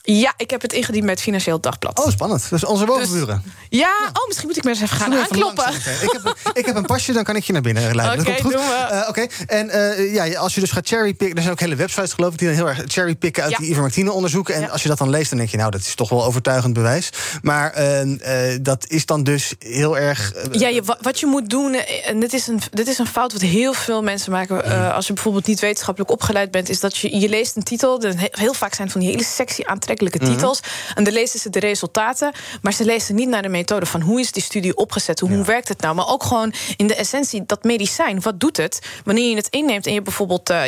[0.04, 1.98] Ja, ik heb het ingediend met Financieel Dagblad.
[1.98, 2.50] Oh, spannend.
[2.50, 3.42] Dus onze bovenburen.
[3.44, 5.68] Dus, ja, ja, oh, misschien moet ik maar eens even gaan aankloppen.
[5.74, 8.20] Ik, heb, ik heb een pasje, dan kan ik je naar binnen leiden.
[8.20, 8.88] Oké, okay, doen we.
[8.92, 9.30] Uh, Oké, okay.
[9.46, 11.36] en uh, ja, als je dus gaat cherrypicken...
[11.36, 13.42] er zijn ook hele websites, geloof ik, die dan heel erg cherrypicken...
[13.42, 13.58] uit ja.
[13.58, 14.54] die ivermectine onderzoeken.
[14.54, 14.66] En ja.
[14.66, 15.56] als je dat dan leest, dan denk je...
[15.56, 17.10] nou, dat is toch wel overtuigend bewijs.
[17.42, 20.32] Maar uh, dat is dan dus heel erg...
[20.50, 21.74] ja, je, wat je moet doen...
[21.74, 24.92] en dit is, een, dit is een fout wat heel veel mensen maken...
[24.94, 26.68] als je bijvoorbeeld niet wetenschappelijk opgeleid bent...
[26.68, 28.02] is dat je, je leest een titel...
[28.16, 30.60] heel vaak zijn van die hele sexy aantrekkelijke titels...
[30.60, 30.80] Mm -hmm.
[30.94, 32.32] En dan lezen ze de resultaten,
[32.62, 35.36] maar ze lezen niet naar de methode van hoe is die studie opgezet, hoe, ja.
[35.36, 35.94] hoe werkt het nou.
[35.94, 38.78] Maar ook gewoon in de essentie, dat medicijn, wat doet het?
[39.04, 40.66] Wanneer je het inneemt en je bijvoorbeeld, uh,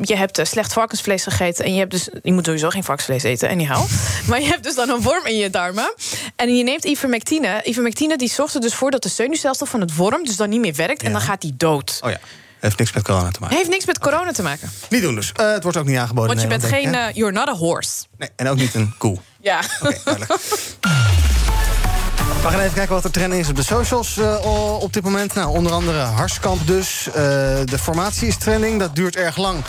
[0.00, 3.22] je hebt uh, slecht varkensvlees gegeten en je hebt dus, je moet sowieso geen varkensvlees
[3.22, 3.86] eten, anyhow.
[4.28, 5.94] maar je hebt dus dan een worm in je darmen
[6.36, 7.60] en je neemt ivermectine.
[7.64, 10.60] Ivermectine die zorgt er dus voor dat de zenuwstelsel van het worm dus dan niet
[10.60, 11.06] meer werkt ja.
[11.06, 11.98] en dan gaat die dood.
[12.02, 12.18] Oh ja.
[12.66, 13.56] Heeft niks met corona te maken.
[13.56, 14.70] Heeft niks met corona te maken.
[14.88, 15.32] Niet doen dus.
[15.40, 16.28] Uh, het wordt ook niet aangeboden.
[16.28, 18.04] Want je bent geen, uh, you're not a horse.
[18.18, 19.18] Nee, en ook niet een koe.
[19.40, 19.60] Ja.
[19.80, 20.40] Oké, duidelijk.
[22.42, 25.34] We gaan even kijken wat er trending is op de socials uh, op dit moment.
[25.34, 27.06] Nou, onder andere Harskamp dus.
[27.08, 27.14] Uh,
[27.64, 29.64] de formatie is trending, dat duurt erg lang.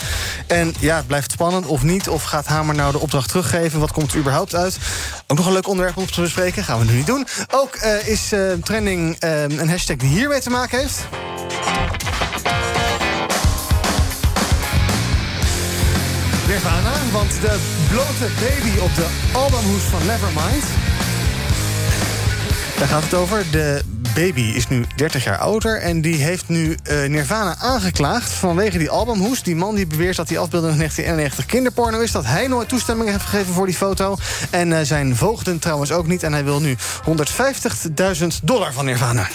[0.46, 2.08] En ja, het blijft spannend of niet.
[2.08, 3.80] Of gaat Hamer nou de opdracht teruggeven?
[3.80, 4.78] Wat komt er überhaupt uit?
[5.26, 6.64] Ook nog een leuk onderwerp om te bespreken.
[6.64, 7.26] Gaan we nu niet doen.
[7.50, 8.32] Ook uh, is
[8.62, 11.06] trending een hashtag die hiermee te maken heeft.
[16.48, 17.58] Nirvana, want de
[17.90, 20.64] blote baby op de albumhoes van Nevermind...
[22.78, 23.44] Daar gaat het over.
[23.50, 23.82] De
[24.14, 25.80] Baby is nu 30 jaar ouder...
[25.80, 29.42] en die heeft nu uh, Nirvana aangeklaagd vanwege die albumhoes.
[29.42, 32.12] Die man die beweert dat die afbeelding van 1991 kinderporno is...
[32.12, 34.16] dat hij nooit toestemming heeft gegeven voor die foto.
[34.50, 36.22] En uh, zijn voogden trouwens ook niet.
[36.22, 36.76] En hij wil nu
[38.20, 39.28] 150.000 dollar van Nirvana.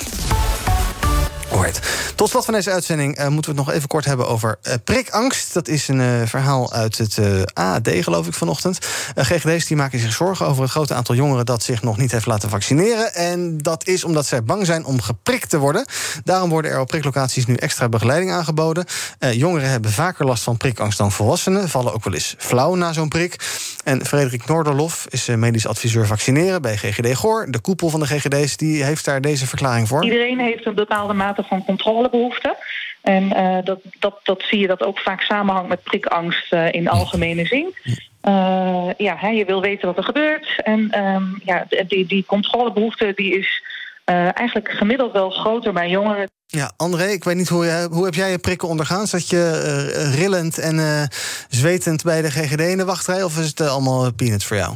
[2.16, 4.74] Tot slot van deze uitzending uh, moeten we het nog even kort hebben over uh,
[4.84, 5.54] prikangst.
[5.54, 7.20] Dat is een uh, verhaal uit het
[7.54, 8.78] AD, geloof ik, vanochtend.
[9.16, 11.46] GGD's die maken zich zorgen over het grote aantal jongeren...
[11.46, 13.14] dat zich nog niet heeft laten vaccineren.
[13.14, 15.86] En dat is omdat zij bang zijn om geprikt te worden.
[16.24, 18.86] Daarom worden er op priklocaties nu extra begeleiding aangeboden.
[19.32, 21.70] jongeren hebben vaker last van prikangst dan volwassenen.
[21.70, 23.36] Vallen ook wel eens flauw na zo'n prik.
[23.84, 27.48] En Frederik Noorderlof is medisch adviseur vaccineren bij GGD Goor.
[27.50, 30.04] De koepel van de GGD's die heeft daar deze verklaring voor.
[30.04, 32.56] Iedereen heeft een bepaalde mate van controlebehoeften.
[33.02, 36.90] En uh, dat, dat, dat zie je dat ook vaak samenhangt met prikangst uh, in
[36.90, 37.76] algemene zin.
[37.84, 40.62] Uh, ja, hè, je wil weten wat er gebeurt.
[40.64, 43.64] En um, ja, die, die controlebehoefte die is
[44.06, 46.30] eigenlijk gemiddeld wel groter bij jongeren.
[46.48, 49.08] Ja, André, ik weet niet hoe, je, hoe heb jij je prikken ondergaan?
[49.08, 51.10] Zat je rillend en
[51.50, 53.24] zwetend bij de GGD in de wachtrij...
[53.24, 54.76] of is het allemaal peanuts voor jou?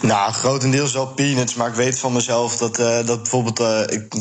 [0.00, 1.54] Nou, grotendeels wel peanuts.
[1.54, 3.60] Maar ik weet van mezelf dat, uh, dat bijvoorbeeld.
[3.60, 4.14] Uh, ik,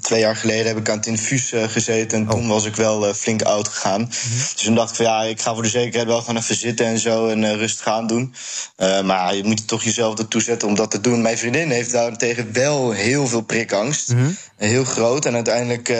[0.00, 2.18] twee jaar geleden heb ik aan het infuus uh, gezeten.
[2.18, 2.30] En oh.
[2.30, 4.00] toen was ik wel flink oud gegaan.
[4.00, 4.38] Mm -hmm.
[4.38, 6.86] Dus toen dacht ik van ja, ik ga voor de zekerheid wel gewoon even zitten
[6.86, 7.28] en zo.
[7.28, 8.34] En rustig aan doen.
[9.04, 11.22] maar je moet toch jezelf ertoe zetten om dat te doen.
[11.22, 14.12] Mijn vriendin heeft daarentegen wel heel veel prikangst.
[14.12, 14.36] Mm -hmm.
[14.56, 15.24] Heel groot.
[15.24, 15.94] En uiteindelijk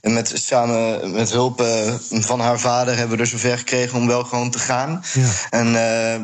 [0.00, 1.64] met, samen met hulp
[2.10, 5.04] van haar vader hebben we er zover gekregen om wel gewoon te gaan.
[5.12, 5.28] Ja.
[5.50, 5.68] En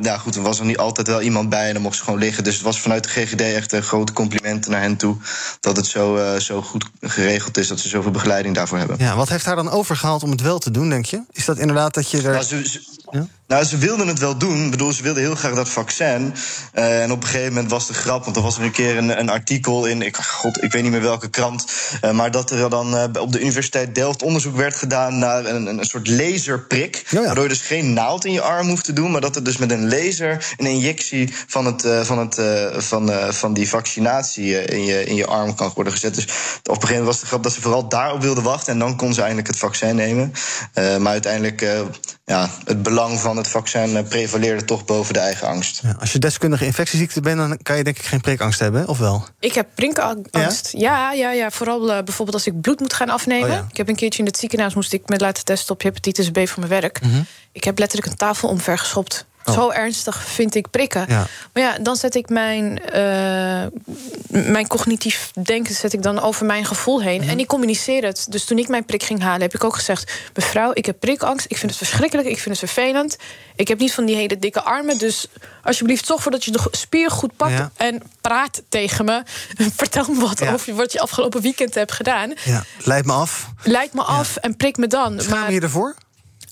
[0.02, 2.18] ja, goed, er was er niet altijd wel iemand bij en dan mocht ze gewoon
[2.18, 2.44] liggen.
[2.44, 5.16] Dus het was vanuit de GGD echt een grote complimenten naar hen toe.
[5.60, 8.96] Dat het zo, uh, zo goed geregeld is, dat ze zoveel begeleiding daarvoor hebben.
[8.98, 11.22] Ja, wat heeft haar dan overgehaald om het wel te doen, denk je?
[11.32, 12.32] Is dat inderdaad dat je er.
[12.32, 13.26] Nou, ze, ze, ja?
[13.46, 14.64] Nou, ze wilden het wel doen.
[14.64, 16.34] Ik bedoel, ze wilden heel graag dat vaccin.
[16.74, 18.96] Uh, en op een gegeven moment was de grap, want er was er een keer
[18.96, 20.02] een, een artikel in.
[20.02, 21.64] Ik, God, ik weet niet meer welke krant.
[22.04, 25.84] Uh, maar dat er dan op de Universiteit Delft onderzoek werd gedaan naar een, een
[25.84, 27.04] soort laserprik.
[27.08, 27.26] Ja, ja.
[27.26, 29.10] Waardoor je dus geen naald in je arm hoeft te doen.
[29.10, 32.40] Maar dat er dus met een laser een injectie van, het, van, het,
[32.84, 36.14] van, van die vaccinatie in, je, in je arm kan worden gezet.
[36.14, 36.30] Dus op
[36.68, 38.72] een gegeven moment was de grap dat ze vooral daarop wilden wachten.
[38.72, 40.32] En dan kon ze eindelijk het vaccin nemen.
[40.74, 41.66] maar uiteindelijk,
[42.24, 45.80] ja, het belang van het vaccin prevaleerde toch boven de eigen angst.
[45.82, 48.98] Ja, als je deskundige infectieziekte bent, dan kan je denk ik geen prikangst hebben, of
[48.98, 49.24] wel?
[49.40, 50.72] Ik heb prikangst.
[50.72, 51.32] Ja, ja, ja.
[51.32, 51.50] ja.
[51.50, 53.48] Vooral bijvoorbeeld als ik bloed moet gaan afnemen.
[53.48, 53.66] Oh, ja.
[53.70, 56.38] Ik heb een keertje in het ziekenhuis moest ik me laten testen op hepatitis B
[56.48, 57.02] voor mijn werk.
[57.02, 57.26] Mm -hmm.
[57.52, 59.26] Ik heb letterlijk een tafel omvergeschopt.
[59.44, 59.54] Oh.
[59.54, 61.04] Zo ernstig vind ik prikken.
[61.08, 61.26] Ja.
[61.52, 66.64] Maar ja, dan zet ik mijn, uh, mijn cognitief denken zet ik dan over mijn
[66.64, 67.14] gevoel heen.
[67.14, 67.30] Mm -hmm.
[67.30, 68.26] En ik communiceer het.
[68.28, 71.46] Dus toen ik mijn prik ging halen, heb ik ook gezegd: Mevrouw, ik heb prikangst.
[71.48, 72.28] Ik vind het verschrikkelijk.
[72.28, 73.16] Ik vind het vervelend.
[73.56, 74.98] Ik heb niet van die hele dikke armen.
[74.98, 75.26] Dus
[75.62, 77.52] alsjeblieft, zorg voor dat je de spier goed pakt.
[77.52, 77.70] Ja.
[77.76, 79.22] En praat tegen me.
[79.76, 80.52] Vertel me wat ja.
[80.52, 82.32] over wat je afgelopen weekend hebt gedaan.
[82.44, 82.64] Ja.
[82.78, 83.48] Leid me af.
[83.62, 85.20] Leid me af en prik me dan.
[85.20, 85.52] Schaam maar...
[85.52, 85.94] je ervoor?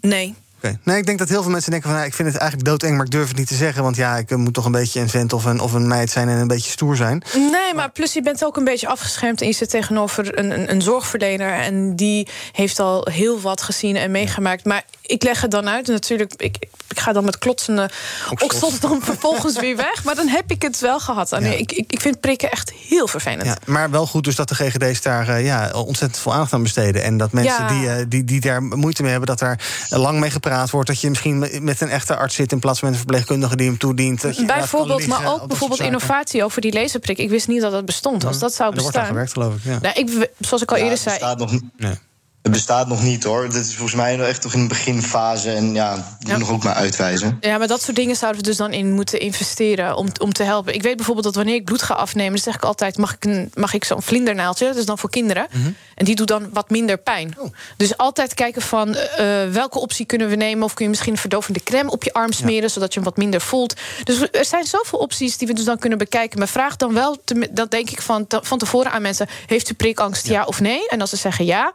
[0.00, 0.34] Nee.
[0.64, 0.78] Okay.
[0.82, 2.02] Nee, ik denk dat heel veel mensen denken van...
[2.02, 3.82] Ik vind het eigenlijk doodeng, maar ik durf het niet te zeggen...
[3.82, 6.28] want ja, ik moet toch een beetje een vent of een, of een meid zijn...
[6.28, 7.22] en een beetje stoer zijn.
[7.34, 9.40] Nee, maar plus je bent ook een beetje afgeschermd...
[9.40, 11.52] en je zit tegenover een, een, een zorgverlener...
[11.52, 14.64] en die heeft al heel wat gezien en meegemaakt.
[14.64, 15.86] Maar ik leg het dan uit.
[15.86, 16.56] Natuurlijk, ik,
[16.88, 17.90] ik ga dan met klotsende
[18.38, 20.04] oksels dan vervolgens weer weg.
[20.04, 21.30] Maar dan heb ik het wel gehad.
[21.30, 21.38] Ja.
[21.38, 23.44] Nee, ik, ik, ik vind prikken echt heel vervelend.
[23.44, 26.62] Ja, maar wel goed dus dat de GGD's daar uh, ja, ontzettend veel aandacht aan
[26.62, 27.02] besteden.
[27.02, 27.68] En dat mensen ja.
[27.68, 29.28] die, uh, die, die daar moeite mee hebben...
[29.28, 30.88] dat daar lang mee gepraat wordt.
[30.88, 32.52] Dat je misschien met een echte arts zit...
[32.52, 34.20] in plaats van met een verpleegkundige die hem toedient.
[34.20, 37.18] Dat je bijvoorbeeld, maar ook bijvoorbeeld innovatie over die laserprik.
[37.18, 38.24] Ik wist niet dat dat bestond.
[38.24, 38.92] Als dat zou bestaan...
[38.92, 39.64] Er wordt gewerkt, geloof ik.
[39.64, 39.78] Ja.
[39.80, 41.16] Nou, ik zoals ik al eerder zei...
[41.16, 41.98] Staat nog, nee.
[42.42, 43.42] Het bestaat nog niet hoor.
[43.50, 45.50] Dit is volgens mij nog echt toch in de beginfase.
[45.50, 47.36] En ja, moet nog ook maar uitwijzen.
[47.40, 50.42] Ja, maar dat soort dingen zouden we dus dan in moeten investeren om, om te
[50.42, 50.74] helpen.
[50.74, 53.24] Ik weet bijvoorbeeld dat wanneer ik bloed ga afnemen, dan zeg ik altijd: mag ik,
[53.24, 54.66] een, mag ik zo'n vlindernaaldje?
[54.66, 55.46] Dat is dan voor kinderen.
[55.52, 55.76] Mm -hmm.
[55.94, 57.34] En die doet dan wat minder pijn.
[57.38, 57.52] Oh.
[57.76, 58.96] Dus altijd kijken van uh,
[59.50, 60.64] welke optie kunnen we nemen.
[60.64, 62.68] Of kun je misschien een verdovende crème op je arm smeren, ja.
[62.68, 63.74] zodat je hem wat minder voelt.
[64.04, 66.38] Dus er zijn zoveel opties die we dus dan kunnen bekijken.
[66.38, 69.70] Maar vraag dan wel, te, dat denk ik van, te, van tevoren aan mensen: heeft
[69.70, 70.32] u prikangst, ja.
[70.32, 70.88] ja of nee?
[70.88, 71.72] En als ze zeggen ja,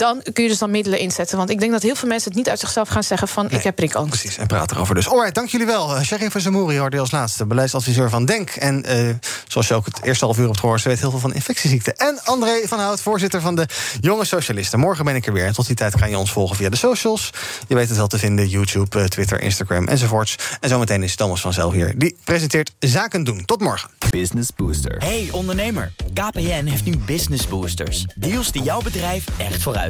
[0.00, 1.36] dan kun je dus dan middelen inzetten.
[1.36, 3.58] Want ik denk dat heel veel mensen het niet uit zichzelf gaan zeggen van nee,
[3.58, 4.08] ik heb prikangst.
[4.08, 5.08] Precies, en praat erover dus.
[5.08, 5.96] Alright, dank jullie wel.
[5.96, 8.50] Uh, Sherin van Zamouri hoorde als laatste, beleidsadviseur van DENK.
[8.50, 9.14] En uh,
[9.48, 11.96] zoals je ook het eerste half uur hebt gehoord, ze weet heel veel van infectieziekten.
[11.96, 13.66] En André van Hout, voorzitter van de
[14.00, 14.78] Jonge Socialisten.
[14.78, 15.46] Morgen ben ik er weer.
[15.46, 17.30] En tot die tijd kan je ons volgen via de socials.
[17.68, 20.36] Je weet het wel te vinden, YouTube, uh, Twitter, Instagram enzovoorts.
[20.60, 21.98] En zometeen is Thomas vanzelf hier.
[21.98, 23.44] Die presenteert Zaken doen.
[23.44, 23.90] Tot morgen.
[24.10, 24.96] Business Booster.
[24.98, 28.06] Hey ondernemer, KPN heeft nu Business Boosters.
[28.14, 29.89] Deals die jouw bedrijf echt vooruit